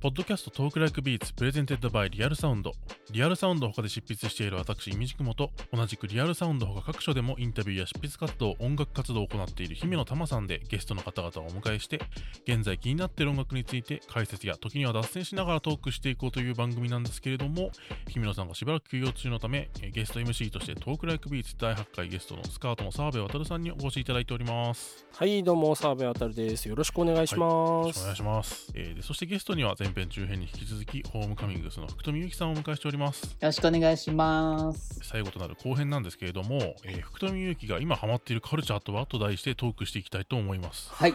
[0.00, 2.72] ポッドキャスト Talk Like Beats presented by Real Sound。
[3.12, 12.00] リアルサウンド他で執筆している私、イミジクモと、同じくリアルサウンド他各所でもインタビューや執筆活動、音楽活動を行っている姫野玉さんでゲストの方々をお迎えして、
[12.46, 17.72] 現在気になっている音楽について解説や時には脱線しながらトークしていこうという番組なんですけれども、
[18.06, 25.04] 姫野さんがしばらく休養中のため、ゲスト MC として Talk Like Beats 第8回ゲストのスカートの澤部渉さんにお越しいただいております。
[25.16, 26.68] はい、どうも、澤部あたるです。
[26.68, 27.92] よろしくお願いします。
[27.92, 28.70] しくお願いします。
[28.74, 32.99] えーでそしてゲストには前編中編に引き続き、ホームカミングスの福富由紀さんをお迎えしております。
[33.06, 35.00] よろしくお願いします。
[35.02, 40.90] 最後となる後編なんですけれども、えー福富由紀が今ハマっているカルチャーとはと題してトークしていきたいと思います。
[40.92, 41.14] はい。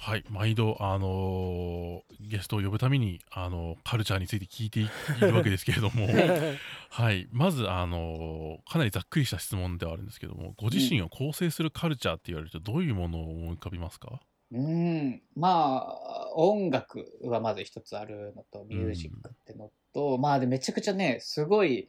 [0.00, 4.88] はい、毎度、あのーゲストを呼ぶために、あのカルチャーについて聞いて い
[5.20, 6.06] るわけですけれども、
[6.90, 14.20] はい、まず、あのーかなりざっくりした質問ではあるんですけども、ご自身を構成するカルチャーって言われると、どういうものを思い浮かびますか？
[14.50, 21.88] うん、まあ、音楽はまず一つあるのと、ミュージックってのと、まあでめちゃくちゃね、すごい、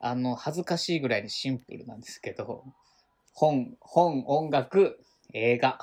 [0.00, 2.64] あの、恥ずかしいぐらいにシンプルなんですけど、
[3.34, 4.98] 本、本、音楽、
[5.32, 5.78] 映画、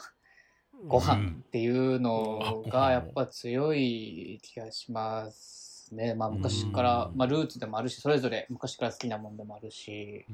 [0.88, 6.14] ご飯っていうのがやっぱ強い気がしますね。
[6.14, 10.26] まあ昔からう、んまあルーツでもあるし、それぞれ昔から好きなもんでもあるし、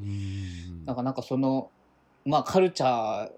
[0.86, 1.72] なんかなんかその、
[2.26, 3.30] まあカルチャー、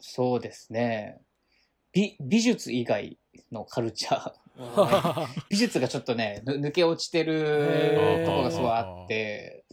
[0.00, 1.20] そうですね。
[1.92, 3.18] 美美術以外
[3.52, 4.32] のカルチャー。
[5.50, 9.64] 美術がちょっとね、ぬ抜け落ちてるところがすごいあって、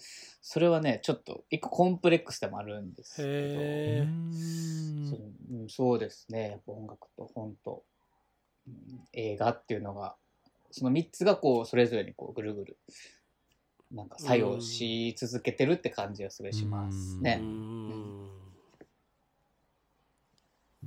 [0.41, 6.51] それはね、ちょっと一個コンプレックスでもあるんですけど、そそうですね。
[6.51, 7.83] やっぱ音楽と本と、
[8.67, 8.73] うん
[9.13, 10.15] 映画っていうのが、
[10.71, 12.77] その3つがこう、それぞれにこう、ぐるぐる、
[13.91, 17.35] なんか作用し続けてるって感じがすごいしますうね。
[17.35, 18.42] ん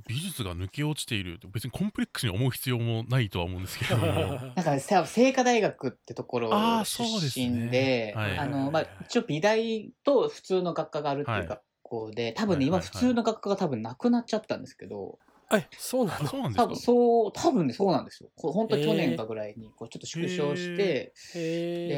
[0.08, 4.12] 美術が抜け落ちている別にコンプレックスに思う必要もないとは思うんですけれども。
[4.54, 6.50] なんかね、さ聖華大学ってところ
[6.84, 7.02] 出
[7.40, 8.38] 身で、はい。
[8.38, 13.00] あの、まあ、一応美大と普通の学科があるっていう学校で、多分ね、今はいはいはい。
[13.02, 15.18] 普通の学科が多分なくなっちゃったんですけど、
[15.52, 16.28] え、そうなあの？
[16.28, 16.66] 多そうなんですか？
[16.66, 18.30] 分そう、多分ね、そうなんですよ。
[18.36, 21.88] こう本当去年かぐらいに、こうちょっと縮小して、へ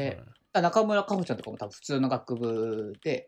[0.53, 3.25] で中村かほちゃんとかも多分普通の学部で、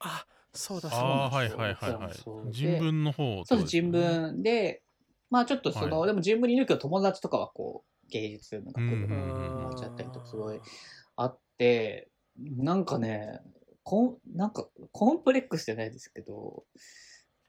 [0.00, 0.24] あ、
[0.54, 1.24] そうだそうだ。
[1.24, 2.26] ああはいはいはいはい。
[2.44, 4.82] 人文の方そうそう、人文で、
[5.30, 6.06] まあちょっとその、はい。
[6.06, 9.60] でも人文にいるけど友達とかはこう、芸術の学部にうんうん。
[9.60, 10.62] なっちゃったりとかすごい
[11.16, 13.40] あって、なんかね、
[13.84, 16.64] こんなんかコンプレックスじゃないですけど、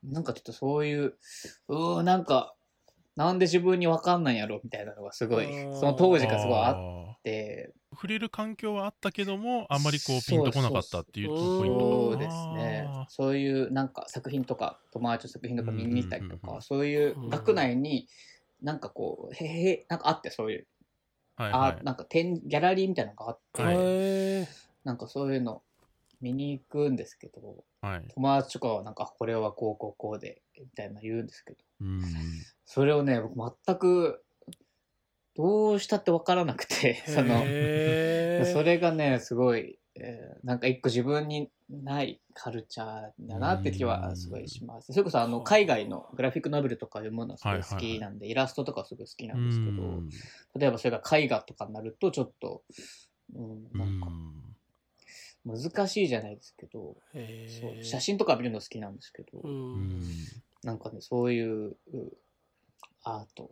[0.04, 1.18] なんかちょっとそういう、
[1.70, 2.56] うーん、なんか、
[3.16, 12.88] なんで自分にわかんないんやろみたいなのがすごいその当時からすごいあっあて、ー触れる環境はあったけどもあんまりこうピンとこなかったっていうポイントそうですね。
[13.10, 16.56] そういうなんか作品とか、友達の作品とか見に行ったりとうんうんうんうん。
[16.58, 18.08] か、そういう学内に、
[18.62, 20.68] なんかこう、へへ、なんかあって、そういう、
[21.36, 21.72] はいはい。
[21.80, 24.48] あなんか展、ギャラリーみたいなのがあって、はい。
[24.84, 25.62] なんかそういうの
[26.22, 28.08] 見に行くんですけど、はい。
[28.14, 32.02] 友達とかはなんか、これはこうこうこうで、みたいな言うんですけど、うん。
[32.66, 34.24] それをね、僕全く、
[35.36, 37.40] どうしたってわからなくて、その、
[38.54, 44.94] それがね、すごい、えーなんか一個自分にないカルチャーだなって気はすごいします。
[44.94, 50.10] それこそあの海外のグラフィックノベルとか読むのすごい好きなんで、イラストとかすごい好きなんですけど、うん。
[50.58, 52.64] 例えばそれが絵画とかになるとちょっと、
[53.34, 54.42] うん、うなんかん
[55.46, 57.20] 難しいじゃないですけど、そ
[57.80, 59.42] う写真とか見るの好きなんですけど。
[60.64, 61.78] なんかね、そういうう
[63.04, 63.50] アート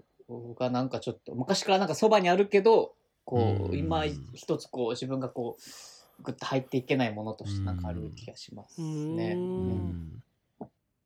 [0.58, 2.94] がなんかちょっと昔からなんかそばにあるけど、
[3.26, 8.82] こう今一つこう自分がこう、グッと入っていけないものとしてなんかある気がします
[9.14, 9.38] ね。
[9.58, 9.66] うん。
[9.66, 10.24] うん。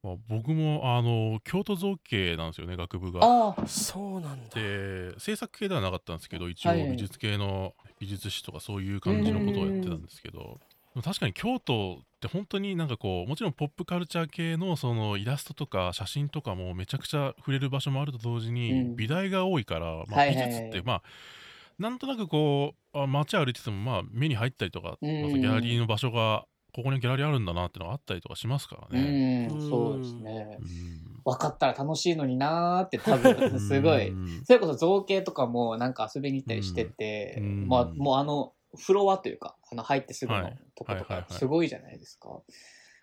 [0.03, 3.22] まあ僕もあの京都造形なんですよね学部が。
[3.23, 4.56] ああ、そうなんだ。
[4.56, 6.88] で制作系ではなかったんですけど一応はい。
[6.91, 10.59] 美術系の美術史とかそういう感じのことをやってたんですけど、
[11.03, 21.03] 確かに京都って本当になんかこうもちろんポップカルチャー系のそのイラストとか写真とかもめちゃくちゃ触れる場所もあると同時に、うん美大が多いから、まあ、美術ってまあ
[21.79, 29.47] なんとなくこうあ街歩いててもまあ目に入ったりとか、うんまあギャラリーの場所がここにギャラリーあるんだなってのがあったりとかしますからうね。
[29.47, 30.63] ん、そうですねう。
[30.63, 34.09] ん分かったら楽しいのになーって多分すごい。
[34.09, 40.57] うんそれこそ造形とかもなんか遊びに行ったりしてて、うんまあもうあのフロアというか、あの入ってすぐのはい。
[40.75, 42.41] とことかすごいじゃないですか。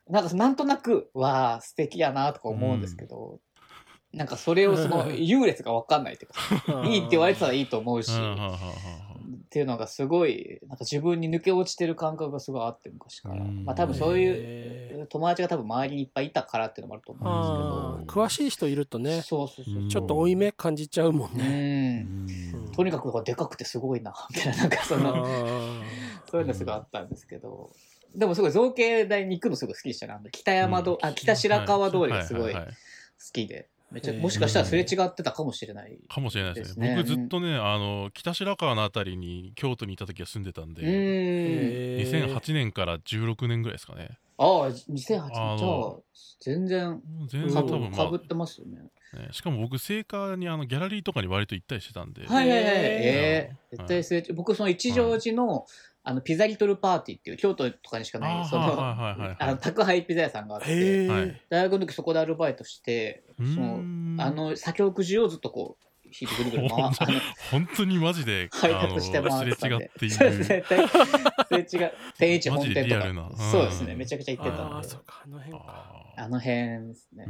[0.08, 3.38] なんかなんとなく、わあ素敵やなとか思うんですけど、
[4.12, 8.10] なんかそれをその 優劣が分かんないというか、 いいって言われてたらいいと思うし、
[9.50, 13.42] うんうんうんうんうんっていうのがすごい、なんか自分に抜け落ちてる感覚がすごいあって昔から。
[13.42, 13.64] うん。
[13.64, 18.22] まあ多分そういうへ友達が多分周りにいっぱいいたからっていうのもあると思うんですけど。
[18.22, 19.88] 詳しい人いるとね、そうそうそう。
[19.88, 22.02] ちょっと負い目感じちゃうもんうね。
[22.04, 22.28] ん。
[22.54, 22.66] うん。
[22.70, 25.82] ととにかくでかくてすごいなみたいななんかそのあ
[26.30, 27.72] そういうのすごいあったんですけど、
[28.14, 30.14] でもすごい造形大に行くのすごい好きでしたね。
[30.30, 32.54] 北山通、あ北白川通りがすごい。
[32.54, 32.60] 好
[33.32, 35.98] きで、めっちゃもしかしたらすれ違ってたかもしれない。
[36.08, 40.90] かもしれないですね僕ずっとねあの北白川のあたりに京都にいた時は住んでたんで、うーん。
[40.92, 44.88] へー2008年から16年ぐらいですかねああ、2008年。
[44.88, 45.96] じゃあ
[46.40, 48.78] 全然全然多分まあかぶってますよね。
[49.12, 52.72] ねしかも僕聖火にあのギャラリーとかに割と行ったりしてたんで、はいはいはい。
[52.74, 55.64] えー絶対すれ違僕、その一乗寺の、
[56.02, 61.06] あのピザリトルパーティーっていう京都とかにしかあないその宅配ピザ屋さんがあって
[61.50, 67.20] 大学の時そこでアルバイトしてそのんあの左京くじをずっとこう引いてぐるぐる回 あの
[67.50, 69.78] 本当にマジで配達して回ってたんで。
[69.78, 70.30] すれ違っていそう
[72.18, 73.36] 天一本店とかうん。
[73.36, 74.88] そうですねめちゃくちゃ行ってたんで。
[74.88, 76.14] そうかあの辺か。
[76.16, 77.24] あの辺ですね、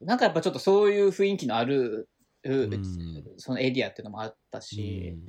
[0.00, 2.08] なんかやっぱちょっとそういう雰囲気のある、
[2.48, 2.84] ん。
[3.36, 5.28] そのエリアっていうのもあったしう、ん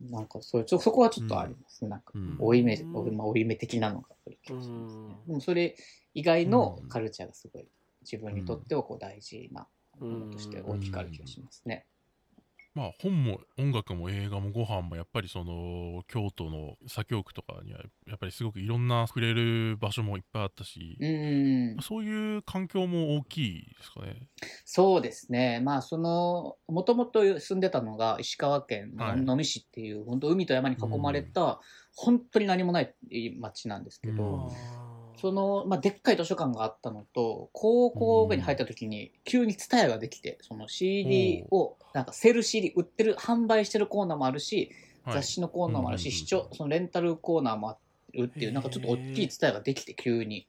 [0.00, 2.36] なんかそういうちょそこはちょっとありますね、なんかうん。
[2.38, 5.02] 追い目、まあ追い目的なのがある気うがしますね。
[5.02, 5.26] ん。
[5.26, 5.76] でもそれ
[6.14, 6.88] 以外のうん。
[6.88, 7.66] カルチャーがすごい
[8.02, 9.66] 自分にとってはこう大事な
[9.98, 11.86] ものとして大きくある気がしますね。
[12.74, 23.74] まあ本も音楽も映画もご飯もやっぱりその京都の左京区とかにはやっぱりすごくいろんな触れる場所もいっぱいあったし、うん、そういう環境も大きい？
[23.78, 24.28] ですかね。
[24.64, 25.60] そうですね。
[25.60, 31.60] まあそのもともと住んでたのが石川県能美市っていう、本当海と山に囲まれた、
[31.94, 32.94] 本当に何もない
[33.38, 34.93] 町なんですけど、うん
[35.24, 44.70] その、まあ、でっかい図書館があったのと高校に入った時に急に蔦屋ができてその CD をなんかセル CD 売ってる販売してるコーナーもあるし、
[45.02, 45.14] はい。
[45.14, 47.78] 雑誌のコーナーもあるし、うん視聴そのレンタルコーナーもあ
[48.12, 50.46] るっていうなんかちょっと大きい蔦屋ができて急に。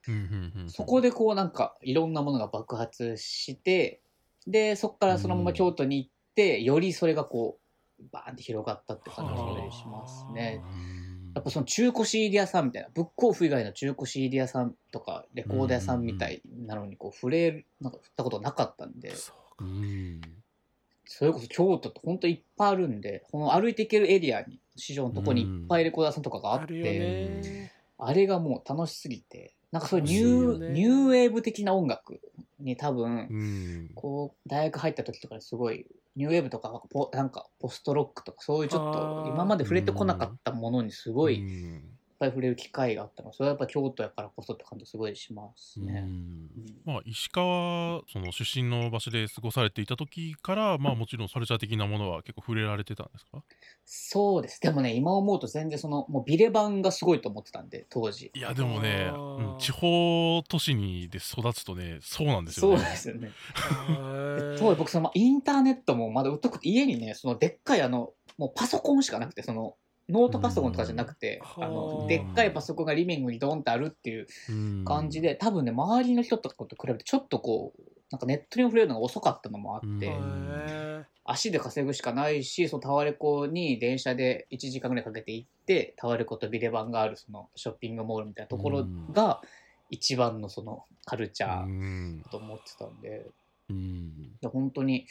[0.68, 4.02] そこでこうなんかいろんなものが爆発して
[4.46, 7.60] でそこからそのまま京都に行ってよりそれがこ
[8.02, 10.62] うバーンって広がったって感じがしますね。
[11.36, 19.14] うんやっぱその中古 CD 屋さんみたいなブックオフ以外の中古 CD 屋さんとかレコード屋さんみたいなのにこう触れるなんか振ったことなかったんで
[21.06, 32.20] それこそ京都って本当いっぱいあるんでこの歩いていけるエリアに市場のとこにいっぱいレコード屋さんとかがあって、あれがもう楽しすぎてなんかそういうニュー、ニューウェーブ的な音楽
[32.60, 33.92] に多分、うん。
[33.94, 35.86] こう大学入った時とかにすごい
[36.16, 41.44] ニューウェーブとかポなんかポストロックとかそういうちょっと今まで触れてこなかったものにすごい、
[42.20, 43.34] ぱい触れる機会があったの。
[43.34, 46.02] それはやっぱ京都やからこそって感じすごいしますうね。
[46.02, 46.06] ん。
[46.06, 46.50] うん。
[46.86, 53.44] まあ、石川その出身の場所で過ごされていた時から、まあ、もちろんカルチャー的なものは結構触れられてたんですか？
[53.86, 54.60] そうです。
[54.62, 58.32] でもね今思うと全然そのもうビレバンがすごいと思ってたんで当時。
[58.34, 62.84] いやでもね、うん地方都市にで育つとねそうなんですそうよね。
[62.86, 63.32] ですよね。
[63.90, 69.76] へ当時僕そのまあインターネットもまだ疎くて家にねそのでっかいあのもうパソコンしかなくてその
[70.08, 71.64] ノートパソコンとかじゃなくて、うん。
[71.64, 72.08] あのはあ。
[72.08, 74.86] でっかいパソコンがリビングにドンってあるっていううん。
[74.86, 77.82] 感じで、多分ね周りの人とかと比べてちょっとこう
[78.12, 80.16] なんかネットに触れるのが遅かったのもあって、
[81.24, 89.42] 足で稼ぐしかないしそのタワレコに電車で1時間ぐらいかけて行ってタワレコとビレバンがあるそのショッピングモールみたいなところが
[89.90, 92.22] 一番のそのカルチャうーん。
[92.22, 93.26] だと思ってたんで。
[93.70, 94.38] うん。
[94.40, 95.08] で本当に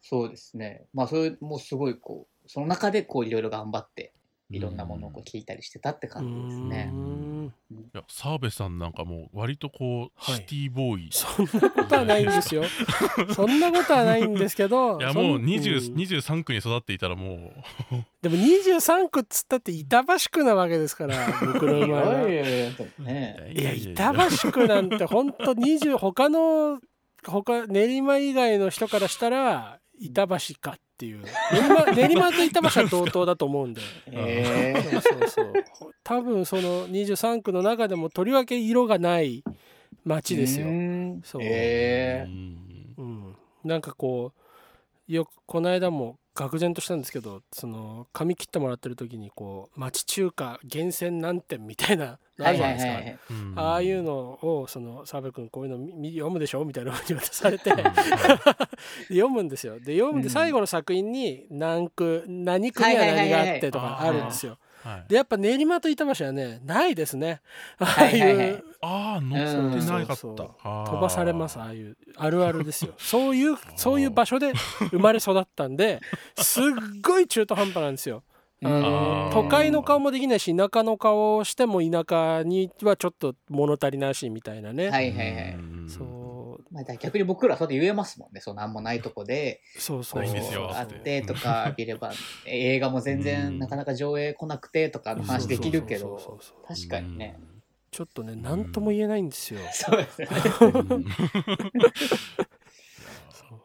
[0.00, 0.86] そうですね。
[0.94, 4.14] まあそれもすごいこうその中でこういろいろ頑張って
[4.50, 6.90] いろんなものをこう聞いたりしてたって感じですね。
[6.90, 6.96] う。
[6.96, 7.54] ん。
[7.70, 10.34] いや澤部さんなんかもう割とこう、はい。
[10.36, 11.10] シティボーイ。
[11.12, 12.64] そんなことはないんですよ。
[13.34, 17.50] そんなことはないんですけどいやもう20、ん23区に育っていたらもう。
[18.22, 23.72] でも23区っつったって板橋区なわけですから僕の生まれはいやいやでもねいや。
[23.74, 26.80] 板橋区なんてほんと20他の
[27.22, 31.22] 他練馬以外の人からしたら板橋かっていう。
[31.52, 33.80] 練馬 練馬と板橋は同等だと思うんで。
[34.10, 35.00] えー。
[35.00, 35.94] そうそうそう。
[36.02, 39.44] 多分その23区の中でもとりわけ色がない
[40.04, 40.66] 街ですよ。
[40.66, 40.70] う。
[40.70, 41.20] ん。
[41.24, 41.42] そう。
[41.44, 42.30] えー。
[42.30, 44.32] うんうん、なんかこ
[45.08, 52.92] うよくこの間も愕然としたんですけどその髪切ってもらってる時にこう町中華厳選何点みたいなのあはいるじゃないですか。
[52.92, 57.78] はいはいはいうんああいうのをその澤部君こういうの読むでしょみたいなふうに渡されてうん
[59.08, 59.80] 読むんですよ。
[59.80, 64.58] で読んでうん最後の作品に何区何区には何があってとかあるんですよ。
[64.82, 65.04] はい。
[65.08, 67.40] でやっぱ練馬と板橋はねないですね。
[67.78, 68.36] あ あはいはい。
[68.36, 72.94] はいいうああ乗ってなかった、飛ばされますああいうあるあるですよ。
[72.98, 74.52] そういうそういう場所で
[74.90, 76.00] 生まれ育ったんで
[76.36, 76.64] すっ
[77.02, 78.22] ごい中途半端なんですよ。
[78.60, 85.54] 都会の顔もできないし田舎の顔をしても田舎にはちょっと物足りなしみたいなね、はいはいはい。
[85.54, 86.27] うん
[86.58, 88.40] そうまあ、逆に僕らはそうやって言えますもんね。
[88.40, 90.68] そうなんもないとこで、そうそういいんですよ。
[90.76, 92.12] あってとか、 見れば、
[92.44, 93.22] 映画も全うん。
[93.22, 97.36] 然なかなか上映来なくてとかの話できるけど確かにね。
[97.90, 100.28] ちょっとね何とも言えないんですよ、そうですね。
[100.60, 101.04] うん。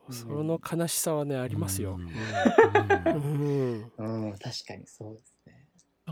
[0.10, 2.04] その悲しさはねありますよ、うん。
[3.98, 4.28] うん。
[4.28, 5.43] うん、確かにそうですね。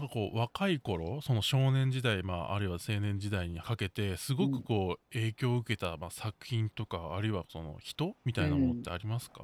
[0.02, 9.44] なんかこう若い頃その少年時代、まあ、あるいは青年時代にかけてすごくこう影響を受けた、まあ、作品とかあるいはその人みたいなものってありますか、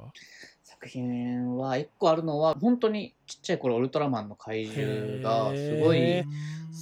[0.64, 6.28] 作品は一個あるのは、本当にちっちゃい頃ウルトラマンの怪獣がすごいへ好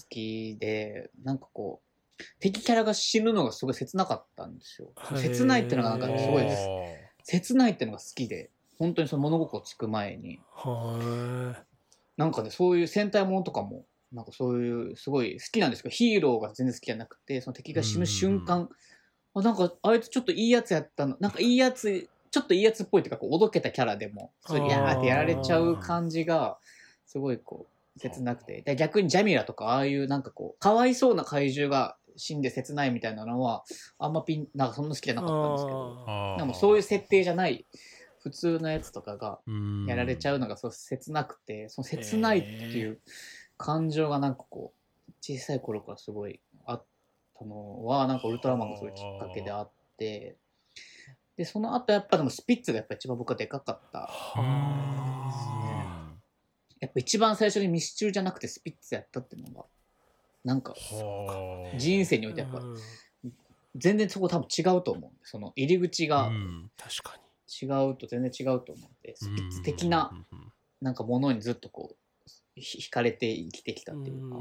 [0.09, 1.81] きで、なんかこ
[2.19, 4.89] う、敵キャラが死ぬのがすごい切なかったんですよ。
[5.17, 6.69] 切ないっていうのがなんかすごいです。
[7.25, 10.41] 切ないっていうのが好きで、本当にその物心つく前に。
[12.17, 18.69] はなんかね、そういう戦隊ものとかも、なんかそういう、すごい好きなんですけど、ヒーローが全然好きじゃなくて、その敵が死ぬ瞬間、
[19.35, 26.59] あなんか、あいつちょっといいやつやったの、なんかいいやつ、ちょっといいやつっぽいっていうか、こう、おどけたキャラでも、それやーってやられちゃう感じが、
[27.07, 28.63] すごいこう、切なくて。
[28.63, 33.65] で逆にジャミラとか、ああいうなんかこう、かわいそうな怪獣が死んで切ないみたいなのは、
[33.99, 37.65] あんまピン、なんかそんな好きじゃなかったんですけど、あでもそういう設定じゃない、
[38.27, 39.51] 普通のやつとかが、う
[39.87, 42.99] やられちゃううのがそう切なくて、その切ないっていう
[43.57, 44.75] 感情がなんかこ
[45.09, 46.85] う、小さい頃からすごいあっ
[47.39, 50.39] たのは、なんかウルトラマンがそういうきっかけであって、
[51.37, 54.09] で、その後やっぱでもスピッツがやっぱ一番僕はでかかった。
[54.11, 56.17] は
[56.81, 59.67] やっぱ一番最初にミスチルじゃなくてスピッツやったっていうのが、
[60.43, 62.77] なんかはあ人生においてやっぱうん。
[63.77, 66.29] 全然そこ多分違うと思うその入り口が。
[66.29, 66.71] うん。
[66.77, 67.17] 確か
[67.63, 68.95] 違うと全然違うと思うん。
[69.03, 70.13] で、スピッツ的な
[70.81, 71.97] なんかものにずっとこう、
[72.61, 74.37] ひ惹かれて生きてきたっていうか。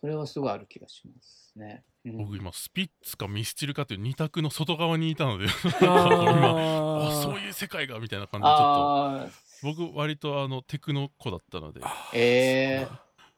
[0.00, 1.84] それはすごいある気がしますね。
[2.06, 2.16] うん。
[2.18, 5.50] 僕今スピッツかミスチルかという二択の外側にいたのでに
[5.80, 9.90] 今 あ あそういう世界がみたいな感じでちょっと。
[9.90, 11.82] 僕割とあのテクノ子だったので。
[12.14, 12.88] ええ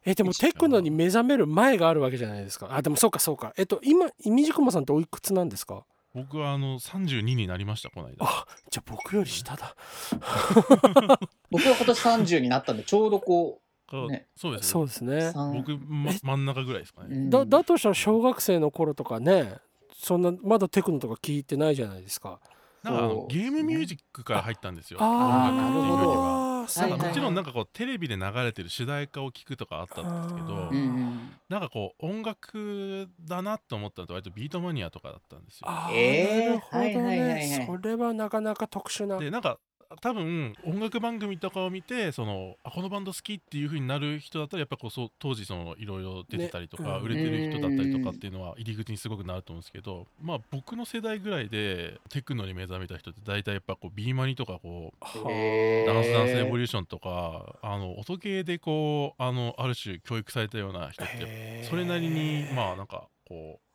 [0.04, 2.74] えでもテクノに目覚める前があるわけじゃないですか。
[2.74, 3.52] あでもそうかそうか。
[3.56, 5.84] えっと今いみじくまさんっておいくつなんですか？
[6.14, 8.16] 僕はあの32になりましたこの間。
[8.20, 9.74] あじゃあ僕より下だ。
[11.50, 13.60] 僕は今年30になったんで、ちょうどこ
[13.92, 14.26] かね。
[14.36, 14.68] そうですね。
[14.68, 15.32] そうですね。
[15.34, 17.30] う、僕、まえ、真ん中ぐらいですかね、うん。
[17.30, 19.56] だだとしたら小学生の頃とかね
[19.94, 22.40] そんなまだテクノとか聞いてないじゃないですか。
[22.82, 24.98] なんかあのゲームミュージックから入ったんですよ。
[25.00, 31.30] あーなるほどなんかもちろんなんかこうテレビで流れてる主題歌を聞くとかあったんですけどあうんうん。
[31.48, 35.68] なんかこう音楽だなと思ったのと割とビートマニアとかだったんですよ。
[35.92, 36.46] えー？
[36.48, 37.48] なるほどはいはいはいはい。
[37.48, 39.18] ねそれはなかなか特殊な。
[39.18, 39.58] でなんか
[40.00, 47.02] 多分音楽番組とかを見てそのあこのバンド好きっていう風になる人だったらやっぱこうそう当時そのいろいろ出てたりとか、ねうん。
[47.02, 55.92] 売れてる人だったりとかっていうのは入り口にすごくなると思うんですけどまあ僕の世代ぐらいでテクノに目覚めた人って大体やっぱこう B マニとかこうへー。
[55.92, 63.71] ダンスダンスエボリューションとかあの音ゲーでこうあのある種教育されたような人ってそれなりにまあなんかこう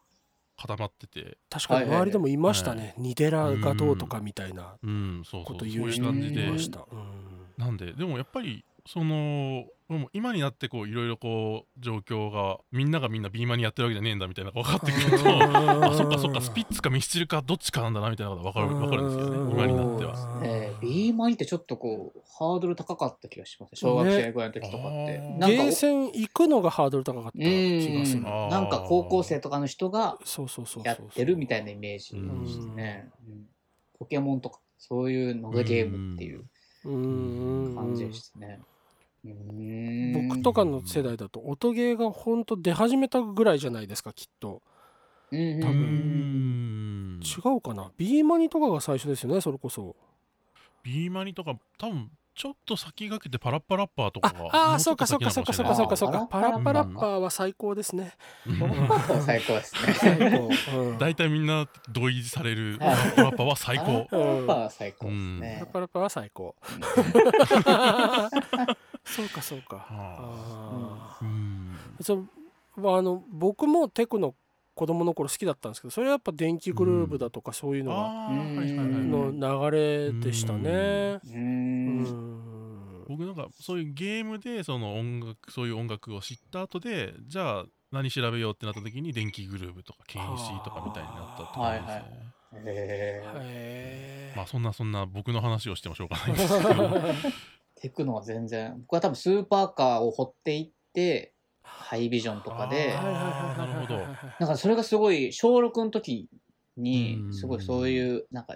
[0.57, 1.37] 固まってて。
[1.49, 4.75] 確かに周りでもいましたね、ニデラがどうとかみたいな
[5.45, 7.53] こと言う人いました、うん。
[7.57, 20.41] なんででもやっぱりそのもう今になってこういろいろこう状況がみんながみんなビーマンにやってるわけじゃねえんだみたいなのが分かってくるとあそっかそっかスピッツかミスチルかどっちかなんだなみたいなことが分かる分かるんですよね今になっては。
[20.43, 24.89] えー、B マニってちょっとこう、ハードル高かった気がします小学生ぐらいの時とかって。
[24.89, 28.59] ねなんかゲーセン行くのがハードル高かったう気がするな。
[28.59, 28.69] ん。
[28.69, 32.13] か高校生とかの人がそうそうそうそうやってるみたいなイメージ。
[32.13, 33.09] でしたね。
[33.27, 33.45] うん。
[33.97, 36.43] ポケモンとか、そういうのがゲームっていう
[36.83, 37.75] うん。
[37.75, 38.59] 感じでしたね。
[38.59, 38.76] うん
[40.29, 44.61] 僕とかの世代だと音ゲーが本当出始めたぐらいじゃないですかきっと。
[45.31, 49.95] 多う分ん違うかな？B マニとかが最初ですよねそれこそ。
[50.83, 56.27] ビーマニとか多分ちょっと先駆けてパラッパラッパーとかあがあーそうかそうかそうかそうかそうかそうか。
[56.29, 58.13] パラッパラッパーは最高ですね
[58.59, 59.75] パラッパラッパーは最高です
[60.85, 60.95] ね。
[60.99, 63.83] 大体みんな同意されるパはいラッパラッパーは最高。
[64.09, 65.65] パラッパは最高ですパねラ。
[65.65, 66.55] パラパは最高
[69.07, 69.85] そうかそうか。
[69.89, 71.17] あ。
[71.21, 71.75] うん。
[71.99, 72.27] ーそう
[72.95, 74.35] あの僕もテクノ
[74.75, 80.69] 子供の頃好きだったんですけどそれはやっぱ電気グルーヴだとかそういうのがあーはいはいはいうんの流れでしたね。
[80.69, 82.03] ううん。
[82.03, 92.75] ん僕なんかそういうゲームでその音楽そういう音楽を知った後でじゃあ何調べようってなった時に電気グルーヴとか剣士とかみたいになったって感じですね、はいはい。
[92.75, 93.39] へー。
[93.39, 96.89] へまあそんなそんな僕の話をしてもしょうがないんですけど
[97.81, 106.27] テクノは全然、僕は多分スーパーカーを掘っていって、ハイビジョンとかでなるほどなんかそれがすごい、小6の時
[106.77, 108.55] にすごいそういうなんか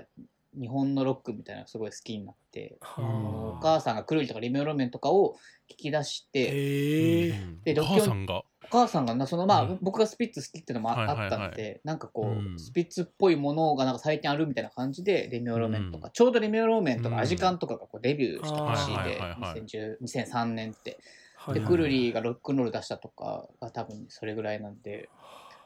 [0.60, 5.38] 日本のロックみたいなのがすごい好きになってはおあ母さんがくるりとかリメオロメンとかを
[5.72, 7.32] 聞き出して
[7.64, 9.80] でお母さんがお母さんがなそのまあ、うん。
[9.82, 11.26] 僕がスピッツ好きっていうのもあ,、はいはいはい。
[11.26, 12.60] あったんでなんかこう、うん。
[12.60, 16.12] スピッツっぽいものがなんか最近あるみたいな感じでリメオロメンとか、うん。
[16.14, 17.22] ちょうどリメオロメンとかうん。
[17.22, 19.64] アジカンとかがこうデビューした年はいではいはいはい。
[19.64, 20.92] 2010 2003年って。
[20.92, 21.22] はい
[21.54, 25.10] で、クルリーがロックンロール出したとかが多分それぐらいなんで、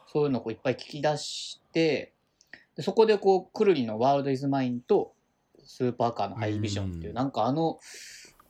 [0.06, 2.14] そういうのをこういっぱい聞き出して、
[2.76, 5.12] でそこでこう、クルリーのワールドイズマインと、
[5.62, 7.14] スーパーカーのハイビジョンっていう、うん。
[7.14, 7.78] なんかあの、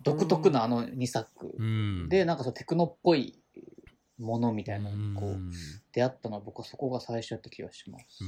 [0.03, 2.09] 独特なあの2作うん。
[2.09, 3.37] で、なんかそうテクノっぽい
[4.19, 5.53] ものみたいなのにこううん
[5.93, 8.23] 出会ったのは僕はそこが最初だった気がします。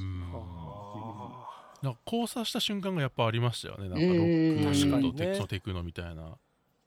[1.82, 4.18] なんか交差した瞬間がやっぱありましたよねなんかロうん。
[4.20, 6.36] ックとテクノテクノみたいな。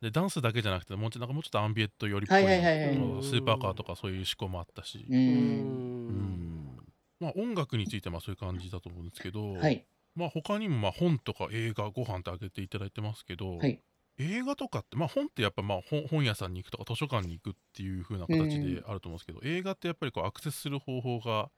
[0.01, 2.95] でダンスだけじゃなくてもうちょなんかもうちょっとアンビエットよりっぽいはいはいはいはい。
[2.95, 5.05] そうスーパーカーとかそういう思考もあったし。
[7.19, 9.85] まあ音楽についてはまあそういう感じだと思うんですけど、はい。
[10.15, 13.79] まあ他にもまあ本とか映画ご飯って挙げていただいてますけど、はい
[14.21, 21.49] 映画とかってまあ本ってやっぱまあ本本屋さんに行くとか図書館に行くっていう風な形であると思うんですけど、映画ってやっぱりこうアクセスする方法が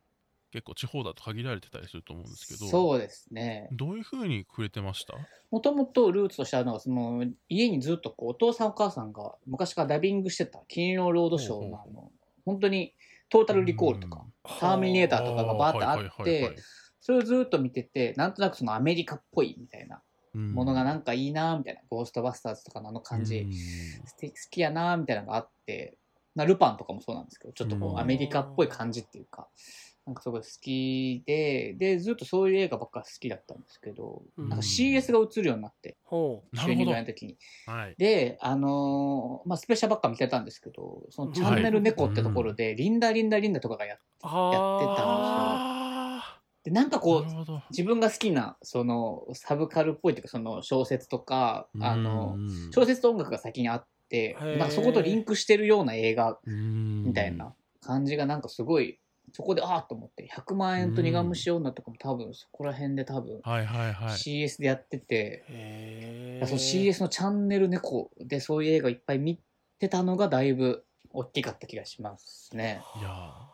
[0.51, 3.67] 結構地方だと限られてたりすると思うんですけどそうですね。
[3.71, 5.15] どういう風に触れてました？
[5.49, 12.11] もともとルーツとしてあるのが、その家にずっとこうお父さんお母さんが昔からダビングしてた金曜ロードショーのあの、
[12.45, 12.93] 本当に
[13.29, 16.55] トータルリコールとか、ターミネーターとかがバーってあって、
[16.99, 20.03] それをずっと見てて、なんとなくそのアメリカっぽいみたいな
[20.37, 23.47] ものがなんかいいなみたいな、ゴーストバスターズとかのあの感じ、
[24.05, 25.97] 素敵好きやなみたいなのがあって、
[26.35, 27.95] まあ、ルパンとかもそうなんですけど、ちょっとこうん。
[27.95, 29.47] うアメリカっぽい感じっていうか、
[30.05, 34.49] なんかすごい好きで、で、ずっとそういう映画ばっか好きだったんですけど、うん。
[34.49, 37.37] なんか CS が映るようになって、ほなるほど中二ぐらいの時に。
[37.67, 37.95] はい。
[37.97, 45.82] で、あのーまあ、スペシャルばっか見てたんですけど、そのチャンネル猫ってところで、リンダリンダリンダとかがややってたんあ
[46.63, 57.03] て、なんかーこう自分が好きな、その、サブカルっぽいっていうか、その小説とか、あの、うん小説と音楽が先にあって、なんかそことリンクしてるような映画うん。
[57.03, 58.99] みたいな感じがなんかすごい、
[59.31, 64.17] そこでああと思って、100万円と苦虫女とかも多分そこら辺で多分はいはいはい。
[64.17, 69.39] CS でやってて、へその CS のチャンネル猫でそういう映画いっぱい見
[69.79, 70.85] てたのがだいぶ
[71.15, 72.81] 大きかった気がしますね。
[72.99, 73.09] いや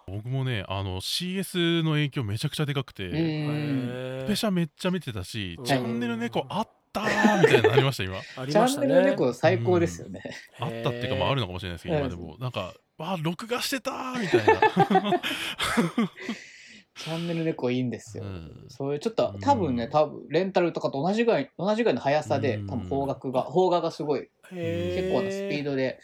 [0.08, 5.65] ー僕もねあの CS の影響めちゃくちゃでかくて、スペシャめっちゃ見てたし、うん。
[5.65, 8.15] チャンネル猫あったーみたいなのありました今。
[8.38, 10.22] ありチャンネましたねル猫最高ですよね。
[10.58, 12.02] あったっていうかまああるのかもしれないですけどうん。
[12.06, 12.38] 今でも。
[12.39, 14.45] なんかわあ録画してたーみたい
[15.02, 15.22] な。
[16.95, 18.24] チャンネル猫いいんですよ。
[18.24, 18.65] うん。
[18.67, 19.39] そういうちょっとうん。
[19.39, 22.67] 多分ね、多分レンタルとかと同じぐらい、同じぐらいの速さで、うん。
[22.67, 26.00] 多分方角が、方角がすごいへ結構なスピードで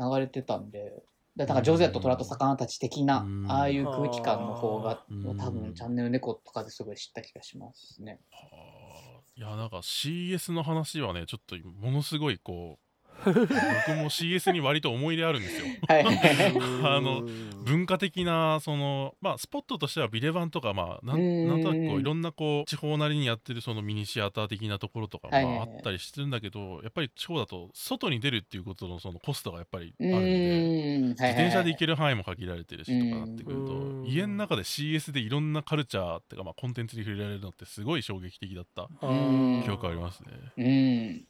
[0.00, 1.02] 流れてたんで、
[1.36, 3.50] だからジョゼと虎と魚たち的なう、ん。
[3.50, 5.36] ああいう空気感の方が、うん。
[5.36, 8.18] 多分チャンネル猫とかですごい知った気がしますね。
[8.30, 9.20] はあ。
[9.36, 12.89] いやなんか CS の話はねちょっとものすごいこう
[13.24, 16.04] 僕も CS に割と思い入れあるんですよ はい。
[16.84, 17.22] あの
[17.64, 31.08] 文化的なそのまあスポットとしてはビレバンとかまあなうんんなんとなくこういろんなこう地方なりにやってるそのミニシアター的なところとかまああったりするんだけどやっぱり地方だと外に出るっていうことのそのコストがやっぱりあうるんで。
[31.10, 31.90] 自転車で行ける。
[31.90, 39.12] る範囲も限られてるしとかなってくるとうん家の中で CS でいろんなカルチャーっていうかまあコンテンツに触れられるのってすごい衝撃的だったう
[39.58, 40.28] ん記憶ありますね。
[40.56, 41.24] うん。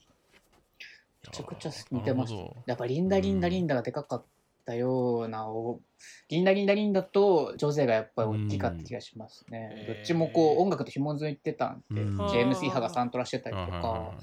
[1.27, 2.63] めちゃくちゃ似てましたなるほど。
[2.67, 4.25] やっぱリンダリンダリンダがでかかっ
[4.65, 5.81] たような、お
[6.29, 9.87] リンダリンダリンダとジョゼがやっぱり大きかった気がしますね。
[9.89, 14.15] うんどっちもこう音楽と紐づいてたんで、うんジェームス・イハがサントラしてたりとか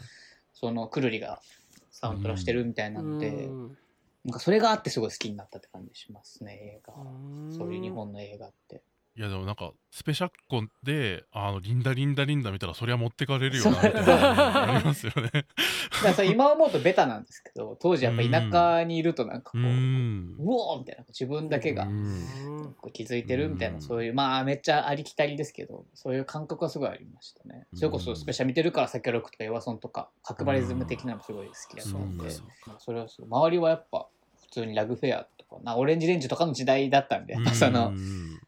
[0.53, 1.39] そのクルリが
[1.91, 3.77] サウントラしてるみたいなんで、うん
[4.25, 6.93] なんかそれがあってすごい好きになったって感じしますね、映画。
[6.93, 8.81] うんそういう日本の映画って。
[9.17, 15.23] いやでもなんかスペシャッコであのリンダリンダリンダ見たらそりゃ持ってかれるよなみたいなのありますよね。
[15.23, 15.47] だか
[16.09, 21.87] らさ今思うとベタなんですけど、当時やっぱ田舎にいるとなんかこうう、おーみたいな、自分だけが
[22.93, 23.81] 気づいてるみたいな、うん。
[23.81, 27.65] そういう、まあめっちゃありきたりですけど、そういう感覚はすごいありましたね。
[27.73, 27.79] うん。
[27.79, 32.29] それこそスペシャル見てるから、サキャロックとかエワソンとか、角張リズム的なのもすごい好きだったんで、
[32.77, 34.07] それは周りはやっぱ
[34.43, 38.39] 普通にラグフェアとか、なオレンジレンジとかの時代だったんで、やっぱそのうん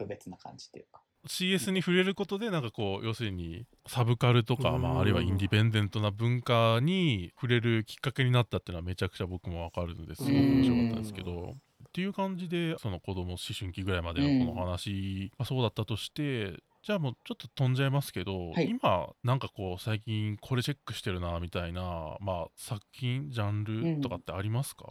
[0.00, 1.02] 特別な感じっていうか。
[1.28, 4.82] CS に触れることでなんかこう要するにサブカルとか、うん。
[4.82, 10.22] まあ、あるいはインディペンデントな文化に触れるきっかけになったっていうのはめちゃくちゃ僕もわかるのです。
[10.22, 11.56] ごく面白かったんですけど。
[11.88, 18.68] っていう感じでその子供思春期ぐらいまでのこの話、まあ、そうだったとしてじゃあもうちょっと飛んじゃいますけど、はい。
[18.68, 24.86] 今なんかこう最近これチェックしてるなみたいな、まあ、作品ジャンルとかってありますか、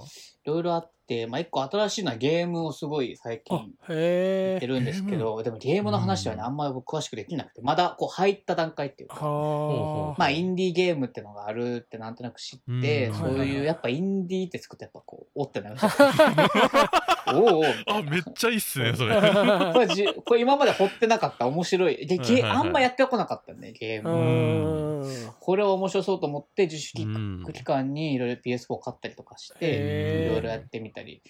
[0.45, 0.98] いろいろあっで、
[1.29, 13.13] まあ、一個新しいのはゲームをすごい最近あやってるんですけど、でもゲームの話はね、うんあんまり僕詳しくできなくて、まだこう入った段階っていうか、はまあ、インディーゲームってのがあるってなんとなく知って、うん。
[13.15, 17.09] そうはいう、やっぱインディーって作ってやっぱこう、おってなりました。
[17.35, 19.15] おおおあめっちゃいいっすねそれ。
[19.15, 22.07] あ これじこれ今まで掘ってなかった面白い。
[22.07, 25.05] で、ゲあんまやってこなかったんで、ゲーうム。
[25.05, 25.33] ん。
[25.39, 31.21] これは面白そうと思って、自主期間にいろいろ PS4 買ったりとかして、いろいろやってみたり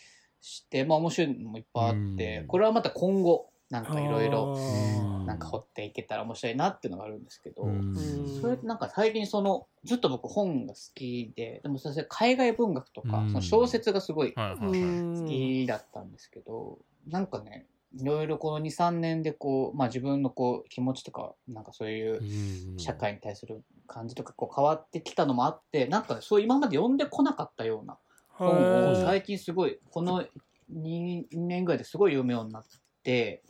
[0.41, 2.47] して、まあ面白いのもいっぱいあってう、ん。
[2.47, 5.25] これはまた今後、なんかいろいろ、うん。
[5.25, 8.39] なんか掘っていけたら面白いなっていうのがあるんですけど、うん。
[8.41, 13.29] それなんか最近その、ずっと僕本が好きで、でもそれ海外文学とか、うん。
[13.29, 22.79] その小説がすごい好きだったんですけど、なんかね、いろいろこの2、3年でこう、まあ自分のこう気持ちとか、なんかそういううん。
[22.79, 27.97] 社会に対する感じとかこう変わってきたのもあって、なんかね、そう今まで読んでこなかったような
[28.39, 30.25] 本をはい最近すごい、この
[30.73, 32.63] 2年ぐらいですごい読むようになっ
[33.03, 33.43] て、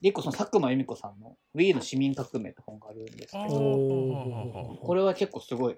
[0.00, 5.76] で、一個その佐久間由美子さんの Wii の市民革命って本があるんですけど、おこれは結構すごい、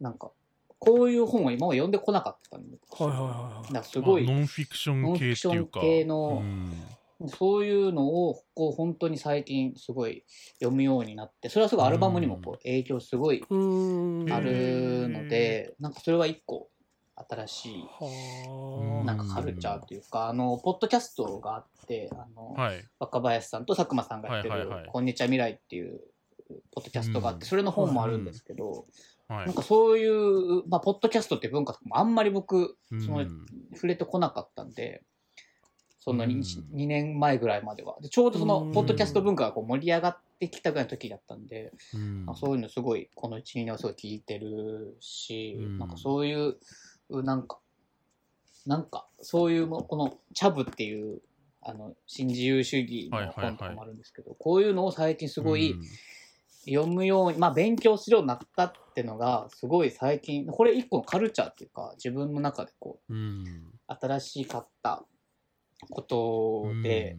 [0.00, 0.30] なんか、
[0.78, 6.72] こういう本を今まで読んでこなかったんで、はいはいはいなんかすごい、まあノンフィクション系っていうか系のうん。
[7.26, 10.24] そういうのをこう本当に最近すごい
[10.60, 13.56] 読むようになって、それはすごいアルバムにもこう影響すごいう
[14.24, 16.70] んあるので、なんかそれは一個
[17.28, 19.04] 新しいはあ。
[19.04, 22.84] なんかカルチャーというか、あの、ポッドキャストがあって、あの、はい。
[22.98, 26.00] 若林さんと佐久間さんがやってるこんにちは未来っていう、
[26.72, 27.48] ポッドキャストがあって、うん。
[27.48, 28.86] それの本もあるんですけど、
[29.28, 29.46] はい。
[29.46, 33.00] なんかそういう、まあ、ポッドキャストって文化とかもあんまり僕、うん。
[33.00, 33.26] その
[33.74, 35.02] 触れてこなかったんで、
[36.00, 36.34] その 2,、
[36.72, 36.80] うん。
[36.80, 37.96] 2年前ぐらいまでは。
[38.00, 42.24] でちょうどそのうん、ポッドキャスト文化がこう盛り上がってきたぐらいの時だったんで、うん。
[42.24, 45.78] まあそういうのすごい、この1、2年はすごい聞いてるし、うん。
[45.78, 46.56] なんかそういう、
[47.10, 47.58] なんか、
[48.66, 51.20] なんか、そういうも、この、チャブっていう、
[51.62, 55.82] あの、新自由主義の本とかもあるんですけど、こういうのを最近すごいうん。
[56.68, 63.44] 読むように、まあ勉強するようになったってのが、すごい最近、これ一個のカルチャーっていうか、自分の中でこう、うん。
[63.86, 65.04] 新しかった
[65.90, 67.16] ことで、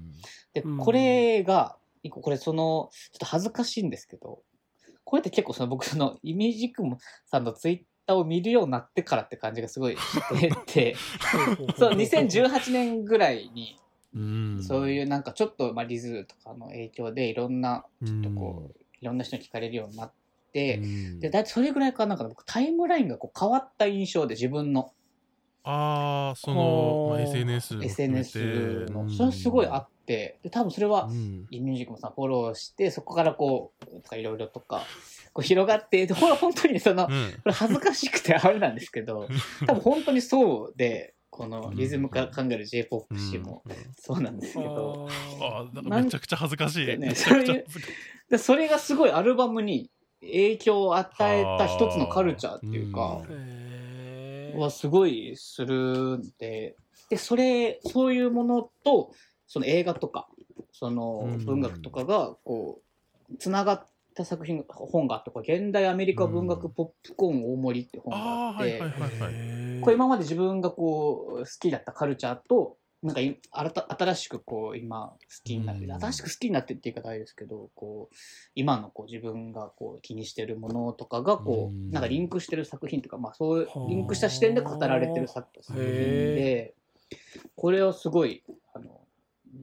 [0.53, 4.43] でうん、これが、一個これその、ちょっと恥ずかしいんですけど、
[5.03, 7.81] これって結構その僕そのイメージクムさんのツイッ
[8.15, 10.95] を見るようになってからって感じがすごいしてて、
[11.77, 13.79] そう、2018年ぐらいに、
[14.15, 14.63] うん。
[14.63, 20.13] そういうなんかちょっと、まあ、リズとかの影響でいろんな、ちょっとこう、いろんな人に聞かれるようになっ
[20.53, 20.81] て、う
[21.17, 21.19] ん。
[21.19, 24.91] で、だいそれぐらいからなんか僕タイムラインがこう変わった印象で自分の。
[25.63, 29.09] ああその、SNS SNS の、うん。
[29.09, 31.47] それはすごいあって、で、多分それはう、ん。
[31.51, 34.83] イミュージックもさ、フォローして、そこからこう、いろいろとか、
[35.33, 37.41] こう広がって、でほら、本当にその、こうん。
[37.45, 39.29] れ恥ずかしくてあれなんですけど、
[39.65, 43.63] 多分本当にそうで、このリズムから考える J-POP 誌も
[43.97, 45.07] そうなんですけど、
[45.41, 46.87] あーなんかめちゃくちゃ恥ずかしい。
[46.87, 47.93] ねめちゃくちゃ恥ずかしい
[48.29, 49.89] でそれがすごいアルバムに
[50.21, 56.75] 影響を与えた一つのカルチャーっていうか、へはすごいするんで、
[57.09, 59.11] で、それ、そういうものと、
[59.47, 60.27] その映画とか、
[60.71, 61.45] そのうん。
[61.45, 62.81] 文学とかが、こ
[63.31, 63.85] う、つながっ
[64.19, 68.81] た作品、本があって、これ現代アメリカ文学ポップコーン大盛りって本があって、
[69.81, 75.91] これ今まで自分がこう、好きだったカルチャーと、なんかい新た新しくこう今好きになって、うん。
[76.01, 78.15] 新しく好きになってって言い方あれですけどこう
[78.55, 81.91] 今のこう自分がこう気にしてるものとかがこう、うん。
[81.91, 83.89] なんかリンクしてる作品とか、まあ、そういうはあ。
[83.89, 86.73] リンクした視点で語られてる作作品で
[87.55, 88.99] これをすごいあの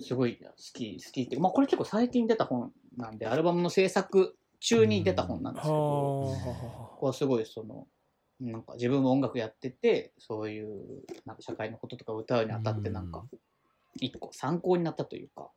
[0.01, 7.87] すごい好き好きっていうまあこれ結構最近出た本なんでアルバムの制作中に出た本なんですけど、はここはすごいその
[8.40, 13.25] なんか自分も音楽やっててそういうなんか社会のこととかを歌うにあたってなんか
[13.95, 15.51] 一個参考になったというか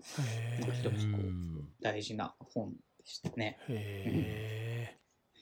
[0.74, 1.08] 一つ
[1.82, 3.58] 大事な本でしたね。
[3.68, 4.96] え。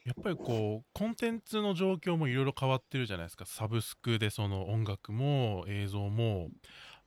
[0.06, 3.46] やっぱりこうコンテンツの状況もいろいろ変わってるじゃないですか。
[3.46, 6.50] サブスクでその音楽も映像も。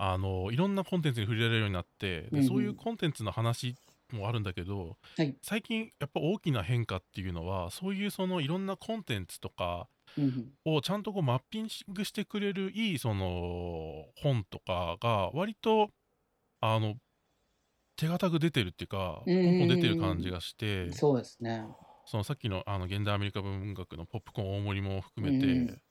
[0.02, 3.76] あのいろんなコンテンツに触れられるようになってでそういうコンテンツの話
[4.16, 5.36] もあるんだけど、はい。
[5.42, 15.90] 最近やっぱ大きな変化っていうのはそういうそのいろんなコンテンツとかうんをちゃんとこうマッピングしてくれるいいその本とかが割と
[16.60, 16.96] あの
[17.96, 21.64] 手堅く出てるっていうかポン出てる感じがしてそうですね。
[22.06, 25.82] そのさっきのあの現代アメリカ文学のポップコーン大盛りも含めて、うん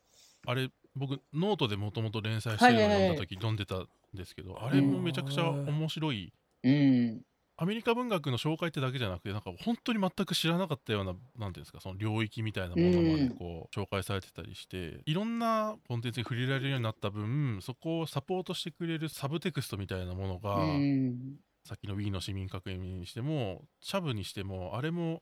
[0.46, 3.14] あれ僕ノートでもともと連載してるのをはいはいはい。
[3.14, 7.22] 読んだ時読んでたんですけど、あれもめちゃくちゃ面白いうん。
[7.62, 21.36] アメリカ文学の紹介ってだけじゃなくてなんか本当に全く知らなかったようななんていうんですかその領域みたいなものまでこう紹介されてたりしていろんなコンテンツに触れられるようになった分そこをサポートしてくれるサブテクストみたいなものが、うん。
[21.66, 25.22] さっきの Wii の市民革命にしてもシャブにしてもあれも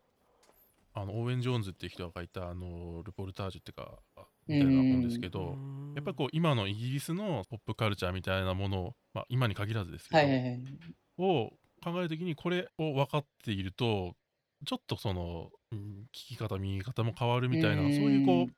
[0.93, 3.99] あのオーウェン・ジョーンズっていう人が書いたあのルポルタージュっていうか
[4.47, 5.57] みたいな本ですけど、
[5.95, 10.59] やっぱりこう今のイギリスのポップカルチャーみたいなものを、まあ、今に限らずですけど、はいはいはい。
[11.17, 11.51] を
[11.91, 14.15] 考えるときにこれを分かっていると
[14.65, 17.93] ちょっとその、うん聞き方見え方も変わるみたいな、うん。
[17.93, 18.53] そういうこう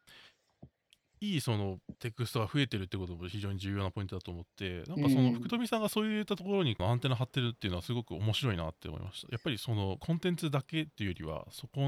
[1.22, 5.34] いいそのテクストが増えてるってことも非常に重要なポイントだと思ってなんかそのうん。
[5.34, 9.28] 福富さんがそういったところにアンテナ張ってるっていうのはすごく面白いなって思いました。
[9.32, 11.82] やっぱりそのコンテンツだけっていうよりはそこ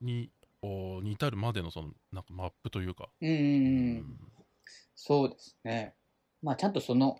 [0.00, 0.30] に
[1.02, 4.04] に至るまでのそのなんかマップというか、うん。
[4.94, 5.94] そうですね。
[6.42, 7.18] まあちゃんとその、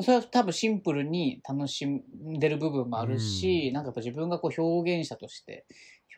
[0.00, 2.02] それは多分シンプルに楽しん
[2.38, 5.66] でる部分もあるし、なんかやっぱ自分がこう表現者として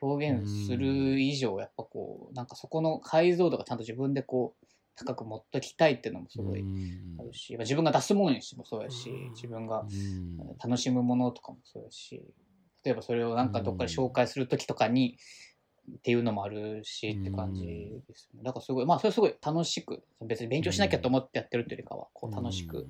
[0.01, 7.19] 表現する以上、やっぱこう、なんかそこの解像度がちゃんと自分でこう、高く持っときたいっていうのもすごいうん。
[7.19, 10.57] あるし、やっぱ自分が出すものにしてもそうやしうん、自分がうん。
[10.65, 12.23] 楽しむものとかもそうやし、
[12.83, 15.19] 例えばそれをなんかどっかで紹介するときとかに、
[15.99, 17.65] っていうのもあるしって感じ
[18.09, 18.43] ですね。
[18.43, 22.89] だからすごい、まあそれすごい楽しく、別に勉強しなきゃと思ってやってるっていうよりかは、こう楽しく、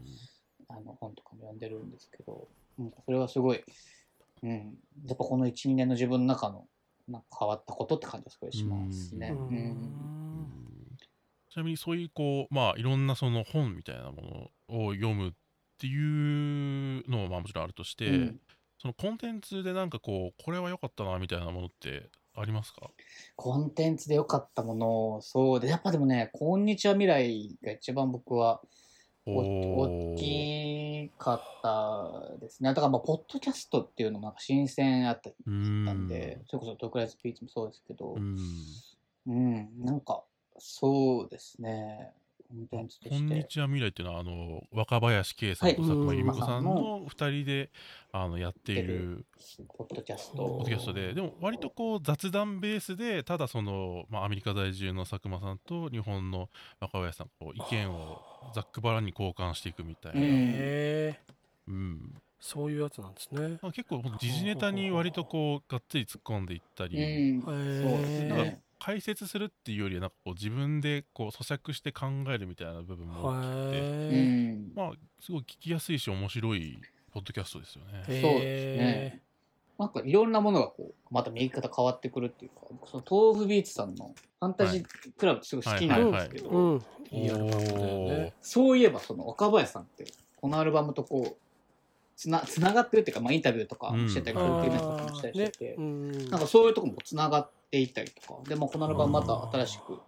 [0.76, 2.46] あの本とかも読んでるんですけど、
[2.78, 3.64] うん、それはすごい、
[4.42, 4.50] うん、
[5.06, 6.66] やっぱこの1、2年の自分の中の
[7.08, 9.34] なんか変わったことって感じがすごいしますね。
[11.50, 15.32] ちなみにそういうこうまあいろんなその本みたいなものを読むっ
[15.78, 18.40] ていうのもまあもちろんあるとして、うん。
[18.78, 22.90] そのコンテンツでなんかこうこれは良かったなみたいなものってありますか？
[23.34, 28.60] コンテンツで良かったもの、そうで、やっぱでもね、こんにちは未来が一番僕は
[29.26, 32.70] 大きかったですね。
[32.70, 38.36] だからまあ、ポッドキャストっていうのもなんか新鮮あったんで、それこそトークライズスピーチもそうですけどう、ん
[39.26, 40.22] うん、なんか、
[40.58, 42.12] そうですね。
[42.48, 43.44] コンテンツとこんに。
[43.46, 45.88] ちは未来っていうのはあの若林圭さんとはい。
[45.88, 47.70] 佐久間由美子さんうんの2人で
[48.12, 49.26] あのやっている
[49.76, 50.36] ポッドキャスト。
[50.36, 51.14] ポッドキャストで。
[51.14, 56.48] でも割とこう雑談ベースでただその、まあ、アメリカ在住の佐久間さんと日本の
[56.80, 58.22] 若林さんこう意見を
[58.54, 60.26] ざっくばらんに交換していくみたいな、うん。
[60.26, 61.20] へえ
[61.68, 63.58] うんそういうやつなんですね。
[63.62, 68.62] まあ、結構時事ネタに割とこうがっつり突っ込んでいったうり、ん、そうですね。
[68.78, 73.32] 解説するっていうよりはなんかこう自分でこう咀嚼して考えるみたいな部分も、う
[73.74, 74.72] へえん。
[74.74, 76.78] まあすごい聞きやすいし面白い
[77.12, 78.04] ポッドキャストですよね。
[78.08, 79.22] へそうですね。
[79.78, 84.84] なんかいろんなものがこう、また見方変わってくるっていうか、その豆腐ビーツさんのファンタジー
[85.16, 86.80] クラブってすごい好きなんですけど、
[88.40, 90.04] そういえばその若林さんって、
[90.36, 91.45] このアルバムとこう、
[92.16, 96.30] つな、つながってるっていうか、まあインタビューとかしてたり、うんトークイベントとかもしたりしてて、うん。
[96.30, 99.98] なんかそういうとこもつながっていったりとか、でもこのアルバムまた新しく、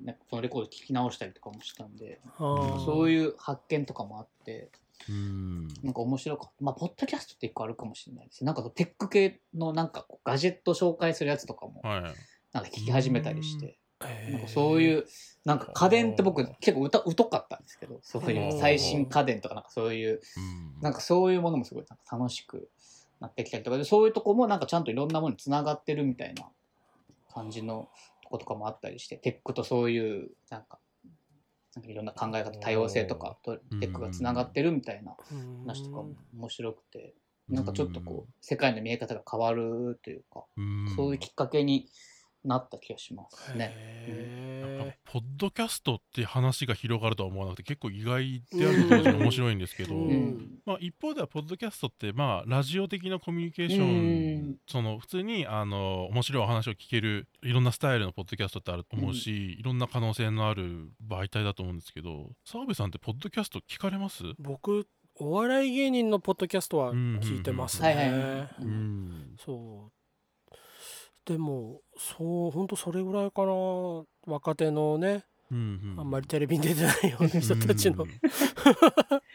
[0.00, 4.70] ね、そのレコード聞き直したりとかもしたんで、そうういう発見とかもあって、
[5.10, 5.68] うん。
[5.82, 6.64] なんか面白かった。
[6.64, 8.44] まあ、ポッドキャストって一個あるかもしれないです。
[8.44, 12.02] なんかテック系のなんかこうガジェット紹介するやつとかも、はい。
[12.52, 13.78] なんか聞き始めたりして、
[14.30, 15.06] なんかそういう、
[15.44, 20.40] なんか家電って僕結構疎疎かったんですけど、そういう最新家電とかなんかそういう、う
[20.80, 20.80] ん。
[20.82, 22.68] なんかそういうものもすごいなんか楽しく
[23.20, 26.48] なってきたりとかで、そういうとこもなんかちゃんといろんなものにつながってるみたいな
[27.32, 27.88] 感じの
[28.22, 30.78] とことかもあったりして、テックとそういうなんか、
[31.74, 35.16] なんかいろんな考え方、多様性とかとテックがつながってるみたいな
[35.64, 37.14] 話とかも面白くて、
[37.48, 40.94] なんかちょっとこう、世界の見え方が変わるというか、うん。
[40.96, 41.88] そういうきっかけに
[42.46, 43.72] なった気がしますね。
[43.74, 50.26] へポッドキャストって話が広がるとは思わなくて結構意外であると同時に面白いんですけど、ううん。
[50.28, 50.58] ん。
[50.64, 53.92] まあ、一方ではポッドキャストってまあラジオ的なコミュニケーション、う
[54.50, 54.56] ん。
[54.66, 64.22] その普通にあの面白いお話を聞けるいろんなスタイルのポッドキャストってあると思うし、いろんな可能性のある媒体だと思うんですけど澤部さんってポッドキャスト聞かれます？
[64.38, 64.86] 僕
[65.18, 68.48] お笑い芸人のポッドキャストは聞いてますはいはいはいね。
[69.42, 69.92] そう
[71.26, 73.52] でもそう本当それぐらいかな
[74.26, 75.60] 若手のねうんう
[75.96, 76.00] ん。
[76.00, 78.06] あんまりテレビに出てないような人たちのう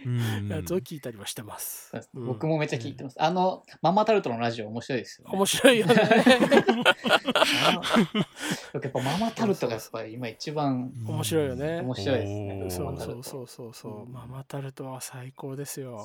[0.10, 1.92] ん やつを聞いたりはしてます。
[2.14, 3.22] 僕もめっちゃ聞いてます。
[3.22, 5.34] あの、ママタルトのラジオ面白いですよ、ね。
[5.34, 5.96] 面白いよね。
[8.74, 11.82] やっぱママタルトがやっぱり今一番面白いよね。
[11.82, 12.66] 面白いですね。
[12.70, 13.74] そうそうそうそう。
[13.74, 15.96] そううんママタルトは最高ですよ。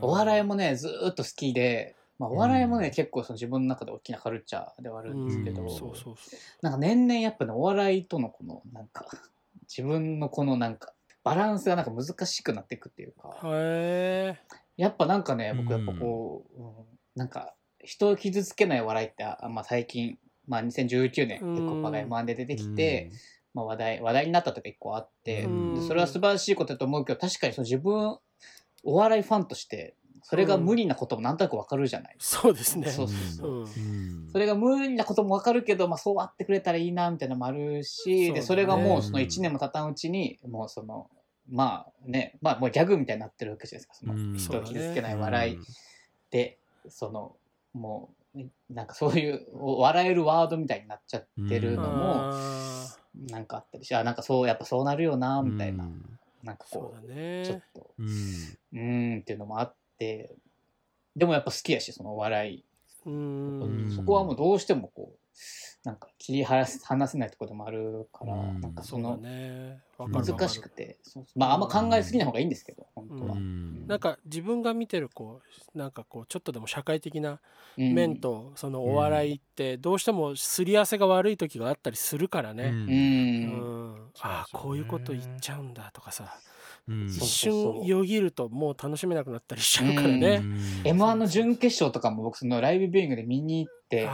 [0.00, 2.94] お笑いもね、ずーっと好きで、まあ、お笑いもね、うん。
[2.94, 6.38] 結構その自分の中で大きなカルチャーではあるんですけど、うんそうそうそう。
[6.62, 9.06] なんか年々やっぱね、お笑いとのこの、なんか、
[9.68, 10.92] 自分のこのなんか、
[11.24, 13.36] バランスがなんか難しくなっていくっていうか、
[14.76, 16.72] やっぱなんかね、僕やっぱうんこう、うん。
[17.14, 23.10] なんか、人を傷つけない笑いって、あまあ最近、まあ2019年、うん結構パガ M1 で出てきて、
[23.54, 25.48] まあ話題、話題になったとか一個あって、
[25.86, 28.18] それは素晴らしいことだと思うけど、確かにその自分、
[28.84, 29.94] お笑いファンとして、
[30.28, 32.90] それが無理なこともなんとなくわかるじゃない、そうですね。
[32.90, 33.50] そうそうそう。
[33.50, 33.62] うん。
[33.62, 33.64] う
[34.28, 34.30] ん。
[34.32, 38.42] それが無理なこともわかるけど、まあそうあってくれたらいいな、みたいなのもあるし、で、そね。
[38.42, 41.08] それがもうその1年も経たんうちに、もうその、
[41.48, 43.94] まあね、まあもうギャグみたいになってるわけじゃないですか。
[43.94, 44.34] そのうん。
[44.36, 45.58] 人を傷つけない笑い
[46.30, 46.58] で、
[46.88, 47.36] その、
[47.72, 52.96] もう、ねなんかそういう、お笑えるワードみたいになっちゃってるのも、あ
[53.30, 55.88] なんかあったりし、あ、なんかそう、やっぱそうなるよな、うんみたいな、
[56.42, 58.06] なんかーそうこだう、ちょっねと、うん。
[58.06, 62.64] うーんっていうのもあって、でもやっぱ好きやし、そのお笑い。
[63.06, 63.60] うん。
[63.60, 65.18] うんそこはもうどうしてもこう、
[65.84, 68.60] なんか切り離せ離せないところでもあるから、うん。
[68.60, 69.20] なんかその、
[69.98, 71.26] 難しくて、そう。
[71.36, 73.34] まああんま考えすぎない方がいいんですけど、本当は。
[73.36, 73.88] うん。
[73.88, 75.40] なんか自分が見てるこ
[75.74, 77.40] うなんかこうちょっとでも社会的な
[77.78, 77.94] うん。
[77.94, 82.64] 面とそのお笑いってどうしてもすり合わせが悪い時があったりするからうね。
[82.64, 82.96] うん。
[83.44, 83.94] うん。
[84.06, 86.40] ん、そうああこういうこと言っちゃうんだとかさ
[86.88, 90.42] 一瞬よぎるともう楽しめなくなったりしちゃうからね。
[90.84, 94.08] M1 の準決勝とかも僕そのライブビューイングで見に行って、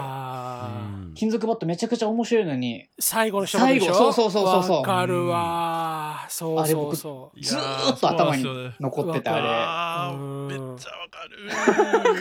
[1.14, 3.92] 金属バットめちゃくちゃ面白いのに、最後の一言でしょ？
[3.92, 4.76] 最後そうそうそうそうそう。
[4.78, 6.26] わかるわ。
[6.30, 8.44] そうそうあれ僕そうずーっと頭に
[8.80, 10.48] 残っててわかるああうん。
[10.48, 11.50] ーめっちゃわかる。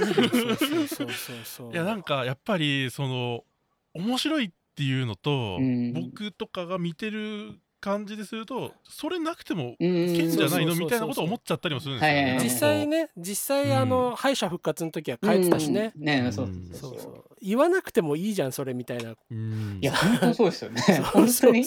[0.05, 1.71] そうそうそうそうそう。
[1.71, 3.45] いやなんかやっぱりその
[3.93, 5.93] 面白いっていうのと、うん。
[5.93, 9.89] 僕とかが見てる感じでするとそれなくてもれ。
[9.89, 10.75] うんいけんじゃないの？
[10.75, 12.39] みたいなことを思っちゃったりもするんですよね。
[12.43, 15.91] 実際ね実際あの敗者復活の時は書いてたしね。
[15.97, 16.03] うん。
[16.05, 19.15] ねうんそうそそうう言わなくてもいいじゃんそれみたいな。
[19.31, 20.81] うんいや、本当そうですよね。
[21.11, 21.65] 本当に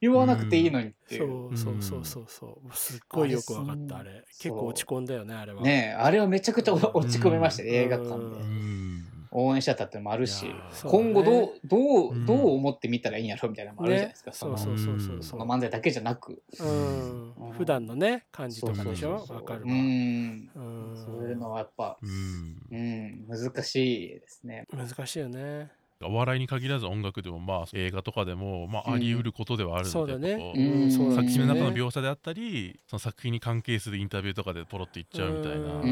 [0.00, 1.18] 言わなくていいのにってい。
[1.18, 5.62] そううそうそうそうそうすっごいよくわかったあれ結構落ち込んだよねあれは。
[5.62, 8.91] ねえあれはめちゃくちゃ落ち込みましたね、うん映画館で。
[9.34, 12.26] うん応援しちゃったってのもあるし今後どう、どう、うん。
[12.26, 14.30] どう思ってみたらいいんやろみたいなのもあるじゃないですか。
[14.30, 14.36] ね。
[14.36, 15.22] そのそうそうそうそう。
[15.22, 16.42] その漫才だけじゃなく。
[16.60, 17.32] うん。
[17.34, 17.52] うん。
[17.52, 19.36] 普段のね感じとかでしょそうそうそう。
[19.38, 19.66] わかるわ。
[19.66, 20.50] うん。
[20.54, 20.60] う
[20.92, 20.96] ん。
[20.96, 22.62] そういうのはやっぱ、うん。
[22.70, 24.66] うん、難しいですね。
[24.72, 25.70] 難しいよね。
[26.04, 35.74] お笑いに限らず音楽でもまあ映画とかでもまああり得ることではあるそうだので、ううんそうなん作品の中の描写であったりその作品に関係するインタビューとかでポロって言っちゃうみたいな。
[35.74, 35.88] ううん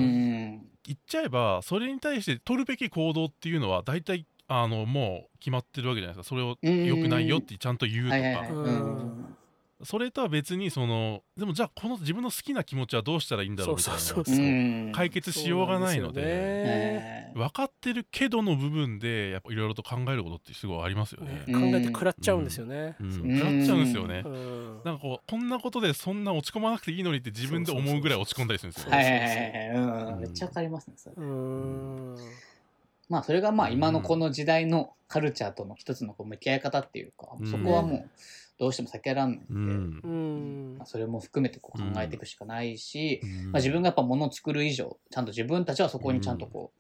[0.56, 0.69] ん。
[0.86, 6.28] 言っちゃえばそれに対して取るべき行動っていうのは大体あのもう決まってるわけじゃないですか。
[6.28, 8.16] それを良くないよってちゃんと言うとか、
[9.82, 14.92] それとは別にそのでもじゃあこの自分の好きな気持ちはどうしたらいいんだろうみたいなそうそううん。
[14.92, 21.44] 解決しようがないので分かってるけどの部分でやっぱいろいろと考えることってすごいありますよね。
[21.46, 22.96] ね考えて食らっちゃうんですよね。
[23.00, 24.22] 食らっちゃうんですよね。
[24.24, 28.90] うんなんかこうこんなことでそんな落ち込まなくていいのにって自分で思うぐらい落ち込んだりするんですよ。
[28.90, 29.68] はいはいはいはい。
[29.70, 30.20] うんうん。
[30.20, 31.16] めっちゃわかりますね、それ。
[31.16, 32.16] うん
[33.08, 38.10] まあそれがまあうん今のこの時代のカルチャーとの一つのこう向き合い方っていうか、うんそこはもう
[38.60, 40.00] どうしても避けらんないんで、うん。
[40.04, 40.08] う
[40.74, 40.76] ん。
[40.76, 46.72] まあ、それも含めてこう考えていくしかないし、うんまあ、自分がやっぱ物を作る以上ちゃんと自分たちはそこにちゃんとこ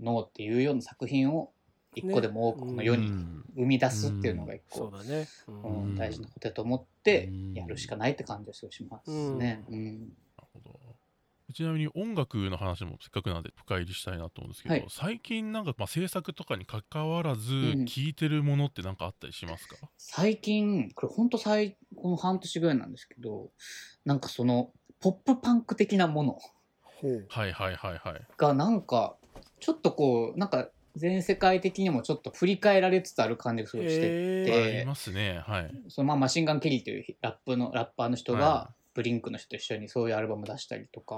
[0.00, 1.52] う、ノーっていうような作品を
[1.94, 5.26] 一個でも多くこの世にうん生み出すっていうのが一個、ね。
[5.46, 5.92] ううん。
[5.92, 9.62] ん大事なことだと思ってうんやるしかないって感じがしますね。
[9.68, 10.08] うん
[11.54, 14.86] ちなみに音楽の話もせっかくなんで深入りしたいなと思うんですけど、はい。
[14.88, 17.86] 最近なんかまあ制作とかに関わらずん。
[17.86, 23.50] 聴いてるものって何かあったりしますか、最近これほんと最この半年ぐらいなんですけど
[24.04, 26.38] なんかそのポップパンク的なもの。
[26.82, 27.26] ほう。
[27.28, 28.26] はいはいはいはい。
[28.36, 29.16] がなんか
[29.60, 35.42] ちょっとこうなんか全世界的にもちょっと振り返られつつある感じがすごいして、へでありますね。
[35.46, 35.70] はい。
[35.88, 41.16] そのまあマシンガン・ケリーというラップのラッパーの人はがブリンクの人と一緒にそういうアルバム出したりとか、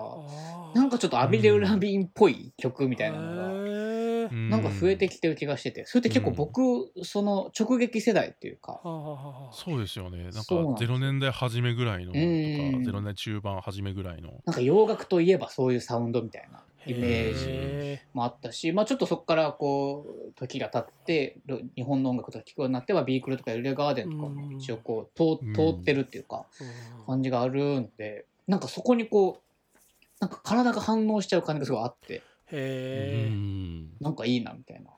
[0.74, 0.76] ー。
[0.76, 6.60] なんかちょっとアビレウ・ラビーンっぽい曲みたいなのが、なんか増えてきてる気がしててそれって結構僕、
[7.04, 8.80] その直撃世代っていうか
[9.52, 10.24] そうですよね。
[10.24, 14.32] なんかそうなんですよ0年代初めぐらいのとか、うん0年代中盤初めぐらいの。
[14.44, 25.52] なんか洋楽といえばそういうサウンドみたいなイメージへもあったし、まあ、ちょっとそこからこう時が経ってろ日本の音楽とか聴くようになってはビークルとかエルレガーデンとかも一応こう通うん。
[25.54, 29.76] 通ってるっていうかー感じがあるのでなんかそこにこう
[30.20, 32.22] なんか体が反応しちゃう感じがすごいあって。
[34.00, 34.90] なんかいいなみたいな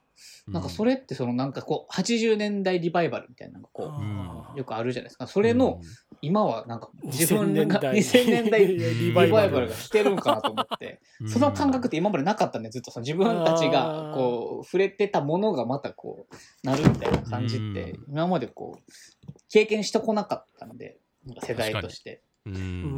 [0.48, 5.26] なんかそれってそのなんかこう80年代リバイバルみたいなのがこあうよくあるじゃないですか。
[5.26, 5.80] それの
[6.22, 7.96] 今はなんか自分2000が年代。
[7.96, 11.00] 2000年代 リリババイバルが来てるんかなと思って。
[11.20, 11.28] うん。
[11.28, 18.12] その感覚って今までなかったんでずっとその自分たちがこう触れてたものがまたこうなるみたいな感じってうん。
[18.12, 22.22] 今までこう経験してこなかったのでなんか世代として。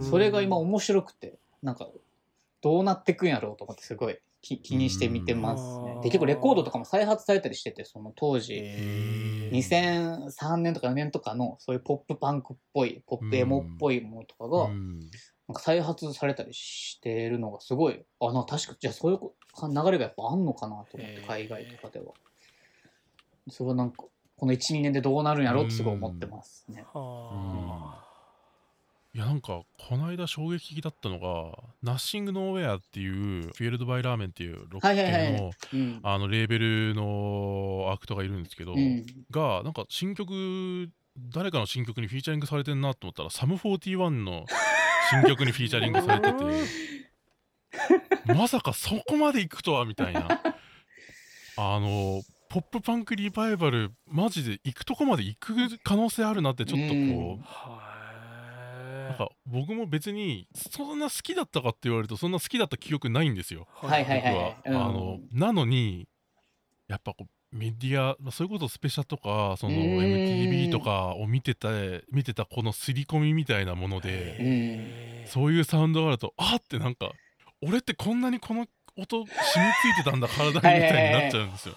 [0.01, 1.89] それが今面白くてなんか
[2.63, 5.85] どうなってくんやろうと思ってすごい気気にして見てますうん。
[5.87, 8.55] ねで結構レコードとかも再発されたりしててその当時。
[8.61, 9.57] えー。
[9.57, 14.99] 2003年とか4年とかのそういうポップパンクっぽいポップエモっぽいものとかがうん。
[15.49, 22.13] なんか再発されたりしてるのがすごいあな確かじゃあそういうこ流れがやっぱあんのかなと思って海外とかでは。
[23.49, 24.05] それはなんか
[24.37, 26.85] この12年でどうなるんやろうってすごい思ってますね。
[26.93, 28.12] は
[29.15, 35.13] いやなんかこの間衝撃的だったのが「nothing,nowhere.」っていう Fueled By Ramen っていうロックはいはい。
[35.13, 36.01] はい系のうん。
[36.03, 39.05] あのレーベルのアクトがいるんですけど、うん。
[39.31, 44.47] がなんか新曲誰かの新曲にフィーチャリングされてんなと思ったら Sum 41の
[45.11, 46.45] 新曲にフィーチャリングされてて
[48.35, 50.27] まさかそこまで行くとはみたいな。
[51.59, 56.99] あのポップパンクリバイバルマジで行くとこまで行く可能性あるなってちょっとこう、う
[57.37, 57.39] ん。
[57.43, 57.92] は
[59.09, 63.67] なんか僕も別にそんな好きだったかって言われるとそんな好きだった記憶ないんですよ。
[63.83, 64.23] いはいはい。
[64.23, 64.77] 僕は、はいうん。
[64.77, 66.09] あのなのに
[66.89, 69.99] やっぱこうメディアまあそれこそスペシャとかそのうん。
[69.99, 71.69] MTV とかを見てた
[72.11, 77.13] 見てたこの刷り込みみたいなものでそういうサウンドがあるとあってなんか
[77.63, 81.75] 俺ってこんなにこの音染みついてたんだ体にみたいになっちゃうんですよ。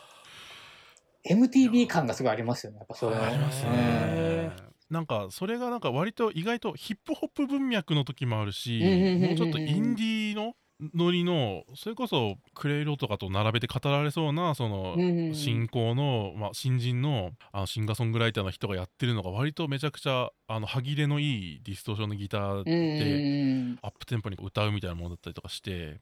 [1.28, 3.16] MTV 感がすごいありますよねやっぱそれ。
[3.16, 4.52] はありますね。
[4.60, 8.80] うんなんかそれがなんか割と意外とヒップホップ文脈の時もあるし
[9.28, 10.54] もうちょっとインディーの
[10.94, 14.96] ノリのそれこそクレイローとかと並べて語られそうなその
[15.34, 26.00] 新興の、まあ、新人のあのシンガーソングライターの人がやってるのが割とめちゃくちゃあの歯切れのいいディストーションのギターうんでアップテンポに歌うみたいなものだったりとかして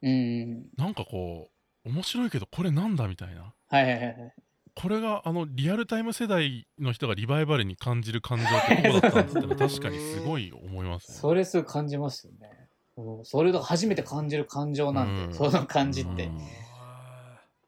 [0.76, 1.50] なんかこ
[1.86, 3.52] う面白いけどこれなんだみたいな。
[3.68, 4.32] はいはいはいはい
[4.74, 11.16] これがあのリアルタイム世代の人がリバイバルに感じる感情ってこうだったんですって確かにすごい思いますね。
[11.16, 12.50] それすごい感じますよね。
[12.96, 16.38] うんそれが初めて感じる感情なんで、うんその感じって、うん。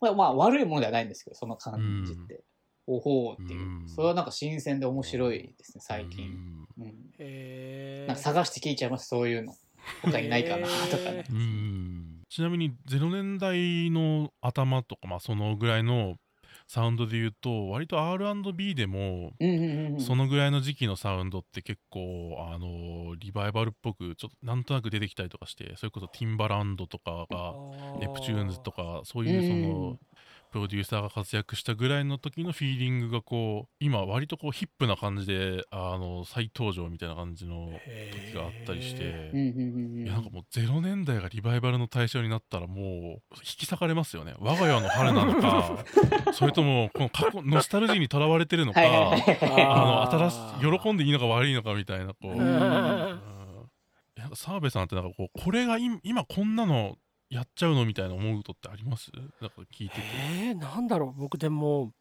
[0.00, 2.40] まあ、まあ悪いものではないんですけどその感じって、
[2.86, 6.26] おほうっていう、うんそれはなんか新鮮で面白いですね最近、
[6.78, 6.84] うん。
[6.84, 6.94] うん。
[7.18, 8.08] へー。
[8.08, 9.54] なんか探して聞いちゃいますそういうの。
[10.02, 11.24] 他にないかなとかね。
[12.28, 16.16] ちなみに0年代の頭とか、まあ、そのぐらいの
[16.68, 19.32] サウンドで言うと割と R&B でも
[20.00, 27.54] そのぐらいの時期のサウンドって結構あのリバイバルっぽくちょっとなんとなく出てきたりとかしてそれこそティンバランドとかが
[28.00, 29.98] ネプチューンズとかそういうそうんの
[30.56, 37.68] プロデューサーが活躍したぐらいの時のフィーリングがこう今割とこうヒップな感じであの再登場みたいな感じの
[38.30, 39.02] 時があったりして
[39.34, 44.34] いやなんかもう0年代がリバイバルの対象になったらもう引き裂かれますよね。
[44.38, 45.84] 我が家の春なのか
[46.32, 50.38] それともこの過去ノスタルジーにとらわれてるのかあの新し
[50.80, 53.20] 喜んでいいのか悪いのかみたいなこう、う
[54.34, 56.96] 澤部さんってなんかこうこれが今今こんなの
[57.28, 59.10] やっちゃうのみたいな思うことってあります？
[59.40, 60.02] なんか聞いてて。
[60.42, 61.20] えー、なんだろう。
[61.20, 61.92] 僕でも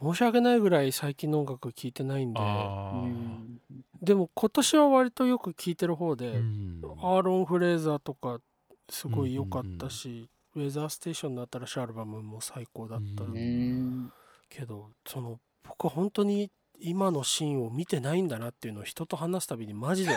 [0.00, 2.40] 申し訳ないぐらい最近の音楽聴いてないんで。
[2.40, 3.04] あー。
[3.04, 3.60] うん。
[4.02, 6.82] でも今年は割とよく聴いてる方で、うん。
[6.98, 8.40] アーロン・フレーザーとか
[8.88, 14.12] すごい良かったし、ウェザーステーションの新しいアルバムも最高だったうんうん。
[14.48, 16.50] けど、その僕は本当に
[16.80, 20.12] 今のシーンを見てないんだなっていうのを人と話すたびにマジで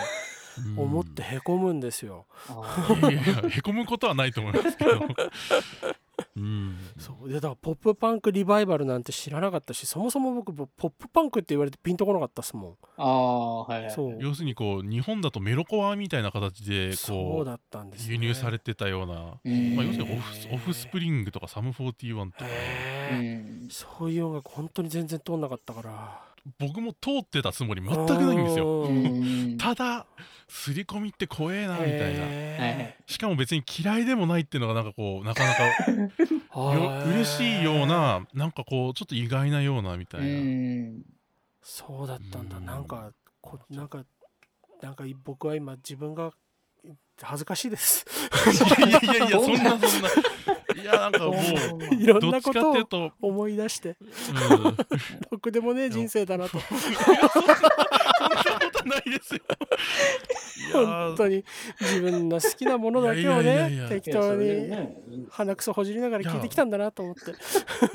[0.77, 2.25] 思ってへこむんですよ。
[2.49, 4.91] あうんいやいやへこむことはないと思いますけど。
[6.37, 6.77] うん。
[6.97, 7.29] そう。
[7.29, 12.77] でだからポップパンクリバイバルなんて知らなかったしそもそも僕ポップパンクって言われてピンとこなかったっすもん。
[12.97, 13.91] ああはいはい。
[13.91, 14.17] そう。
[14.19, 19.75] 要するにこう日本だとメロコアみたいな形でこうそうだったんです、ね、輸入されてたような、うん。
[19.75, 22.45] まあ、要するにオフオフスプリングとかサム41とか。
[22.49, 23.63] へー。
[23.63, 23.69] うん。
[23.69, 26.35] そういう音楽本当に全然通んなかったから。
[26.59, 28.87] 僕も通ってたつもり全くないんですよ。
[29.57, 30.05] ただ
[30.47, 31.97] 刷り込みって怖えなみたいな。
[31.99, 35.61] へーしかも別に嫌いでもないっていうのがなんかこうなかなか
[37.09, 41.05] 嬉しいようななんかこうちょっと意外なようなみたいな、うん。
[41.61, 42.57] そうだったんだ。
[42.57, 42.65] うん。
[42.65, 44.05] なんかこなんか
[44.81, 46.31] なんか僕は今自分が
[47.21, 48.05] 恥ずかしいです。
[48.79, 50.09] いやいやいや そんなそんな
[50.81, 51.35] いやなんかもう
[51.95, 53.95] いろんなことを思い出して。
[53.99, 54.77] うん、
[55.31, 56.59] ろくでもねえ人生だなと
[58.71, 59.41] ことないですよ。
[60.73, 61.43] 本当に
[61.79, 64.97] 自分の好きなものだけをね適当にね
[65.29, 67.31] 鼻くそほじりながら聞いてきたんだなと思って。
[67.31, 67.33] い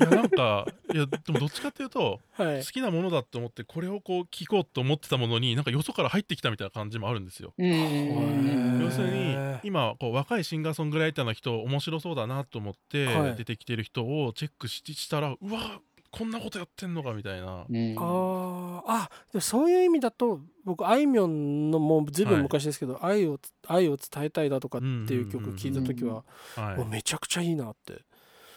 [0.03, 2.65] やなんかいやでもどっちかっていうとはい。
[2.65, 7.53] 好きなものだって思ってこれをこう聞こうと思ってたものになんかよそから入ってきたみたいな感じもあるんですよ。
[7.57, 13.35] 要するに今こう若いシンガーソングライターの人面白そうだなと思ってはい。
[13.35, 15.81] 出てきてる人をチェックししたらうわ
[16.11, 17.65] こんなことやってんのかみたいな。
[17.69, 17.95] うん。
[17.97, 19.09] あー。
[19.35, 26.23] あそういう意味だと僕あいみょんのもうずいぶん昔ですけど、愛を愛を伝えたいだとかっていう曲聴いた時は、
[26.55, 28.03] はうめちゃくちゃいいなって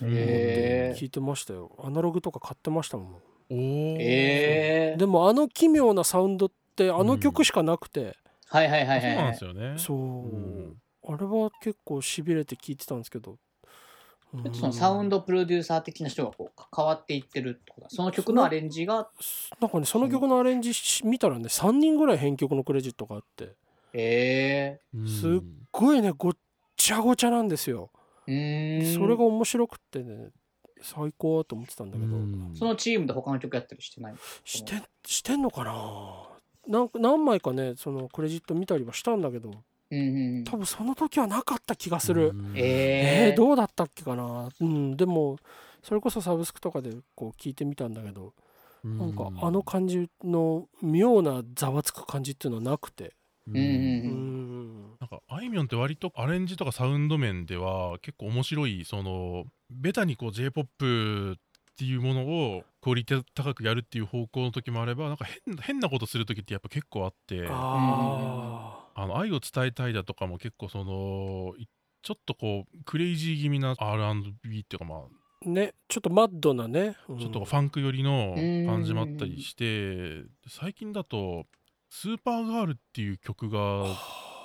[0.02, 1.70] へ聞いてましたよ。
[1.82, 3.06] アナログとか買ってましたもん。
[3.50, 3.96] おー。
[4.00, 8.16] ええでもあの奇妙なサウンドってあの曲しかなくて、
[8.48, 9.16] はいはいはいそうはい。
[9.16, 9.74] はいなんですよね。
[9.78, 10.76] そう、うん。
[11.06, 13.36] あれは結構しびれて聞いてたんですけど、
[14.34, 19.08] うんそのサウンドプロデューサー的な人がこう関わっていってるってことだその曲のアレンジが。
[19.60, 23.54] なんかねその曲のアレンジし見たらね3人ぐらい編曲のクレジットがあって。
[23.92, 26.32] えうんすっすごいねごっ
[26.76, 27.90] ちゃごちゃなんですよ、
[28.26, 30.30] それが面白くってね
[30.82, 32.52] 最高と思ってたんだけど、うん。
[32.54, 34.14] そのチームで他の曲やったりしてない？
[34.44, 36.28] してしてんのかな？
[36.66, 39.52] なんか何枚かねそのクレジット見たりはしたんだけど
[39.90, 40.38] うんうん。
[40.38, 42.52] うん多分その時はなかった気がする、うん。
[42.54, 44.48] えええーどうだったっけかな？
[44.60, 45.38] うんでも
[45.82, 48.32] それこそサブスクとかでこう聞いてみたんだけど
[48.84, 53.14] なんかあの感じの妙なざわつく感じっていうのはなくて。
[53.48, 53.56] うん。
[53.56, 54.90] うんううん。
[54.92, 54.96] ん。
[55.00, 61.36] なんかあいみょんって割とアレンジとかサウンド面では結構面白いそのベタにこう j p o p っ
[61.76, 67.46] ていうものをクオリティ高くやるっていう方向の時もあればなんか変変なことする時ってやっぱ結構あって。
[67.50, 71.66] ああの愛を伝えたいだとかも結構そのい
[72.02, 74.98] ちょっとこうクレイジー気味な R&B っていうかまあ
[75.46, 77.18] あねちょっとマッドなね、うん。
[77.18, 78.34] ちょっとファンク寄りの
[78.66, 81.44] 感じもあったりして最近だと
[81.90, 83.86] 「スーパーガール」っていう曲が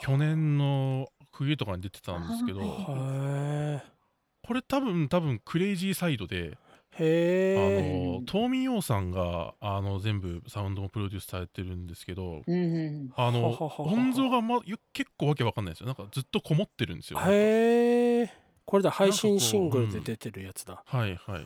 [0.01, 6.57] 去年の冬とかに出てたんですけどこれ多分多分クレイジーサイドで
[6.99, 15.87] えあへえのトーミー・ヨーさんがあの全部サウンドもプロデュースされてるんですけどうんうんあの音像が、ま、ゆ結構わけわかんないですよ。
[15.87, 18.33] なんかずっとこもってるんですよへえ
[18.65, 20.83] これだ配信シングルで出てるやつだ。
[20.85, 21.45] はいはい。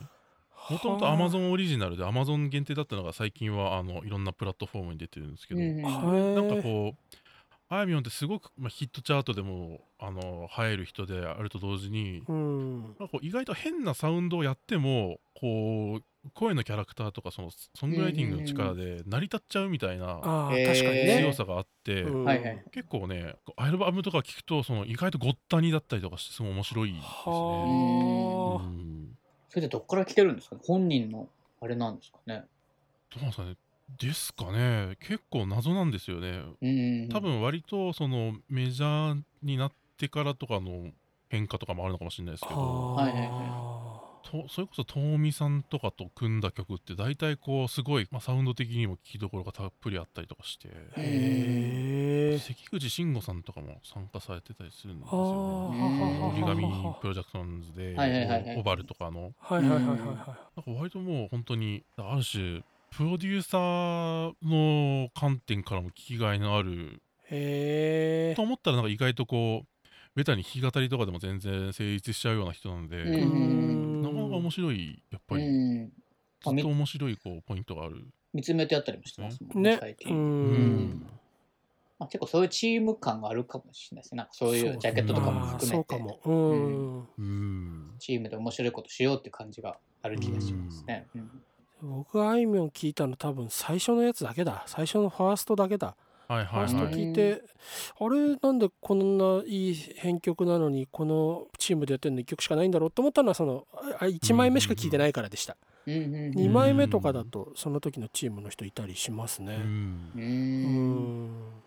[0.70, 7.14] もともと Amazon オリジナルで Amazon 限定だったのが最近はあのいろんなプラットフォームに出てるんですけど、うんうんなんかこう
[7.68, 12.82] あいみょんってすごく、まあ、ヒットチャートでもあの流行る人であると同時にうん。
[12.82, 16.02] なんかこう意外と変なサウンドをやってもこう
[16.34, 21.16] 声のキャラクターとかそのソングライティングの力で成り立っちゃうみたいなああへー確かにね。
[21.18, 22.24] 強さがあって、うん。
[22.24, 22.64] はいはい。
[22.70, 27.08] 結構ねアルバムとか聞くとその意外とごったにだったりとかしてすごい面白いですね。
[27.08, 29.18] はあうん。
[29.48, 30.56] それでどっから来てるんですか？
[30.56, 31.28] ね本人の
[31.60, 32.44] あれなんですかね？
[33.12, 33.56] どうなんですかね？
[33.88, 34.96] ですかね。
[35.00, 36.42] 結構謎なんですよね。
[36.62, 37.08] うんうんうん。
[37.10, 40.90] 多分割とそのメジャーになってからとかの
[41.28, 42.94] 変化とかもあるのかもしれないですけど。
[42.94, 43.84] はいはいは
[44.24, 50.68] とそれこそトーミさんとかと組んだ曲って大体こうすごい、まあ、サウンド的にも聴きどころがたっぷりあったりとかして。
[50.96, 55.78] あへえ関口慎吾さんとかも参加されてたりするんですよね。
[55.78, 56.62] うん折り紙
[57.00, 58.56] プロジェクションズで、はいはいはいはい。
[58.58, 59.32] オバルとかの。
[59.38, 59.98] はいはいはいはいはい。
[60.06, 62.62] なんか割ともう本当にある種
[62.96, 68.34] プロデューサーの観点からも聞きがいのあるへえ。
[68.36, 74.00] と思ったらなんか意外とこうベタに弾き語りとかでも全然成立しちゃうような人なんで、うん。
[74.00, 75.86] なかなか面白いやっぱり、うん。
[75.88, 78.06] ずっと面白いこうポイントがある。
[78.32, 81.06] 見つめてやったりもしてますもんねう最近、ん。
[81.98, 84.18] まあ、結構そういうチーム感があるかもしれないですね。
[84.18, 85.84] なんかそういうジャケットとかもああ含めて。
[85.90, 86.20] そうかも。
[86.24, 87.08] うん。
[87.18, 87.90] うん。
[87.98, 91.42] チームで面白いことしようっていう感じがある気がしますね、うん
[91.84, 94.64] 僕があいみょん聞いたの多分最初のやつだけだ。
[94.66, 95.94] 最初のファーストだけだ。
[96.26, 96.94] はいファーストはいはい。
[96.94, 97.42] 聞いて、
[98.00, 103.66] あれなんでこんないい編曲なのにこのチームでやってるの1曲しかないんだろうと思ったのはその
[104.00, 109.58] あ1枚目しか聞いてないからでした、うんうんうん2枚目とかだとその時のチームの人いたりしますね。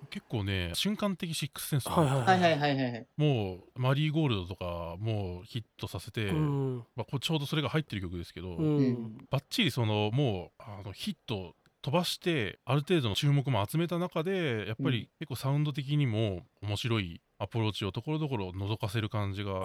[0.09, 3.07] 結構ね瞬間的シックスセンス、はいはいはいはいはいはい。
[3.18, 6.84] もうマリーゴールドとかもうヒットさせて、うん。
[6.95, 9.18] まあ、ちょうどそれが入ってる曲ですけど、うん。
[9.30, 19.59] バッチリそのもうあのヒット飛ばしてある程度の注目も集めた中でやっぱうんり結構サウンド的にも面白いアプローチをところどころ覗かせる感じが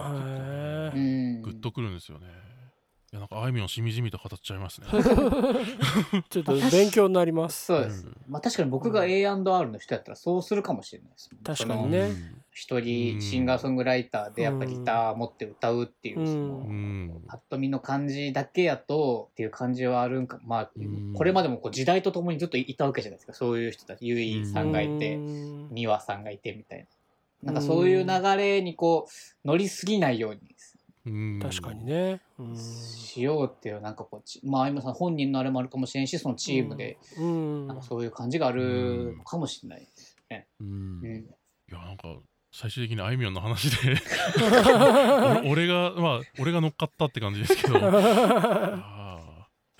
[0.93, 1.93] グッとくるん。
[1.95, 2.27] ですよね。
[3.13, 4.87] いやなんかあいみょんしみじみと語っちゃいますね。
[6.31, 7.65] ちょっと勉強になります。
[7.65, 8.15] そうです、うん。
[8.27, 12.09] まあ確かに僕が A&R の人やったらそうするかもしれないですもん確かにね。
[12.49, 16.25] 一人シンガーソングライターでやっぱギター持って歌うっていう、うん。
[16.25, 17.23] そのうん。
[17.27, 20.83] パッと見の感じだけやとっていう感じはあるんかまあう。
[20.83, 21.13] ん。
[21.13, 24.07] これまでもこう時代とともにずっといたわけじゃないですかそういう人たち。
[24.07, 25.69] ゆいさんがいてうん。
[25.75, 26.85] 美和さんがいてみたいな。
[27.43, 29.07] なんかそういう流れにこ
[29.43, 30.52] う乗りすぎないようにうん
[31.05, 32.21] 確かにね。
[32.39, 32.55] うん。
[32.55, 37.67] しようっていうなんかこうちまあ今さん本人のあれもあるかもしれんしそのチームでうん。
[37.67, 40.47] なんかそういう感じがあるのかもしれないですね。
[40.61, 40.67] うん。
[40.67, 41.25] うん。
[41.71, 42.15] いやなんか
[42.51, 43.95] 最終的にあいみょんの話で。
[45.45, 47.79] お俺がまあ俺が乗っかったって感じですけど。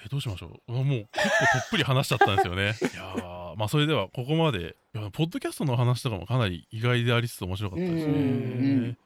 [0.05, 0.71] えどうしましょう。
[0.71, 2.63] もう結構とっぷり話しちゃったんですよね。
[2.93, 4.75] いやーまあそれではここまで。
[4.95, 8.97] いやポッドキャストの話とかもかなり意外でありつつ面白かったですね、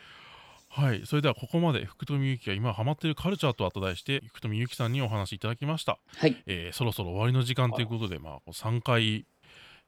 [0.77, 6.37] はいそれではここまで福富ゆきが今ハマっているカルチャーとあと題して福富ゆきさんにお話いただきました、はい。
[6.45, 9.25] えーそろそろ終わりの時間ということで、まあ、3回、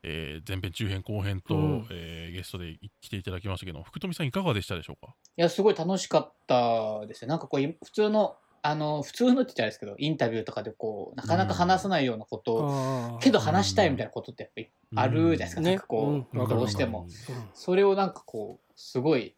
[0.02, 5.14] えー前編中編後編と、うんえーゲストで来ていただきましたけど福富さんいかがでしたでしょうか？
[5.38, 7.30] いや、すごい楽しかったですね。
[7.30, 15.62] なんかこう、い普通の、あの、普通のって言ったらあれですけど、インタビューとかでこう、なかなか話さないようなことを、あーけど話したいみたいなことってやっぱりあるじゃないですか。
[15.62, 17.04] うんなんかこう、ねうんどうしても。
[17.04, 17.10] うん
[17.54, 19.36] それをなんかこう、すごい、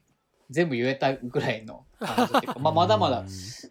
[0.51, 3.25] 全部言えたぐらいの 感じっていうか、まあ、まだまだ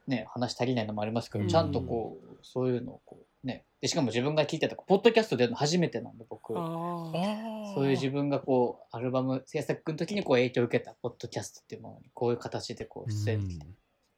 [0.06, 3.64] ね、話足りないのもありますけど、うんちゃんとこう、そういうのをこう、ね。
[3.80, 6.54] で、しかも自分が聞いてた、ポッドキャストでの初めてなんで、僕。
[6.54, 13.66] そういう自分がこう、アルバム制作の時にこう影響を受けたポッドキャストっていうものに、こういう形でこう出演できて、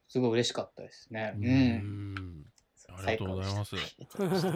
[0.09, 1.35] すごい嬉しかったですね。
[1.37, 2.47] ううんん。
[2.97, 4.53] ありがとうございます最高でした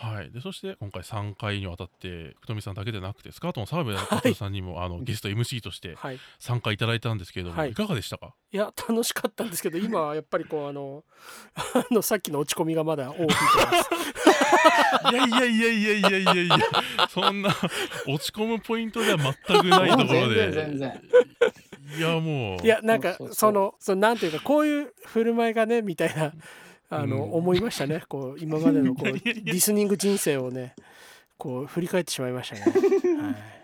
[0.00, 0.14] はい。
[0.16, 6.18] はい、でそして今回3回にわたって福富さんだけでなくてスカートの澤部達さんにも、あのゲスト MC としてはい。
[6.38, 7.70] 参加いただいたんですけれども、はい。
[7.70, 8.34] い、かがでしたか？
[8.52, 11.04] いや楽しかったんですけど今はやっぱりこうあの
[11.54, 13.90] あのさっきの落ち込みがまだ尾を引いてます。
[15.12, 16.56] いやいやいやいやいやいやいや。
[17.08, 17.50] そんな
[18.06, 21.02] 落ち込むポイントでは全くないところ全で然全然。
[21.98, 22.64] いやもう。
[22.64, 26.32] いやなんかそのそのなんていうかこういう振る舞いがねみたいな
[26.90, 30.74] あの、うん思いましたねこう今までのこう リスニング人生をね
[31.38, 32.62] こう振り返ってしまいましたね。
[33.22, 33.60] はい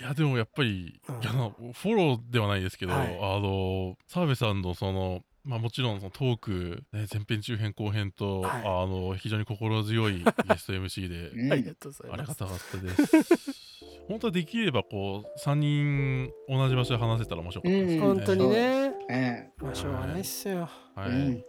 [0.00, 12.20] いやでもやっぱり、うんいやなフォローではないですけど、はいあの澤部さんのそのまあもちろんそのトーク、ね、前編中編後編と、はいあの非常に心強いゲスト MC で うんありがとうございます。
[12.20, 13.84] ありがたかったです。
[14.08, 17.96] 本当はできればこう3人同じ場所で話せたら面白かったですね。
[17.96, 20.66] うん本当にね、えまあしょうがないっすよ。
[20.94, 21.10] はい。
[21.10, 21.44] うん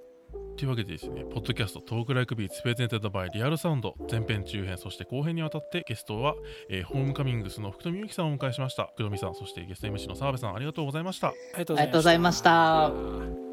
[0.58, 6.36] というわけでですね、ポッドキャスト Talk Like Beats presented by Real Sound 前編中編そして後編にわたってゲストは、
[6.70, 8.90] えーホームカミングスの福富由紀さんをお迎えしました。
[8.94, 11.30] 福富さんそしてゲスト MC の澤部さんありがとうございました。
[11.30, 13.51] ありがとうありがとうございました。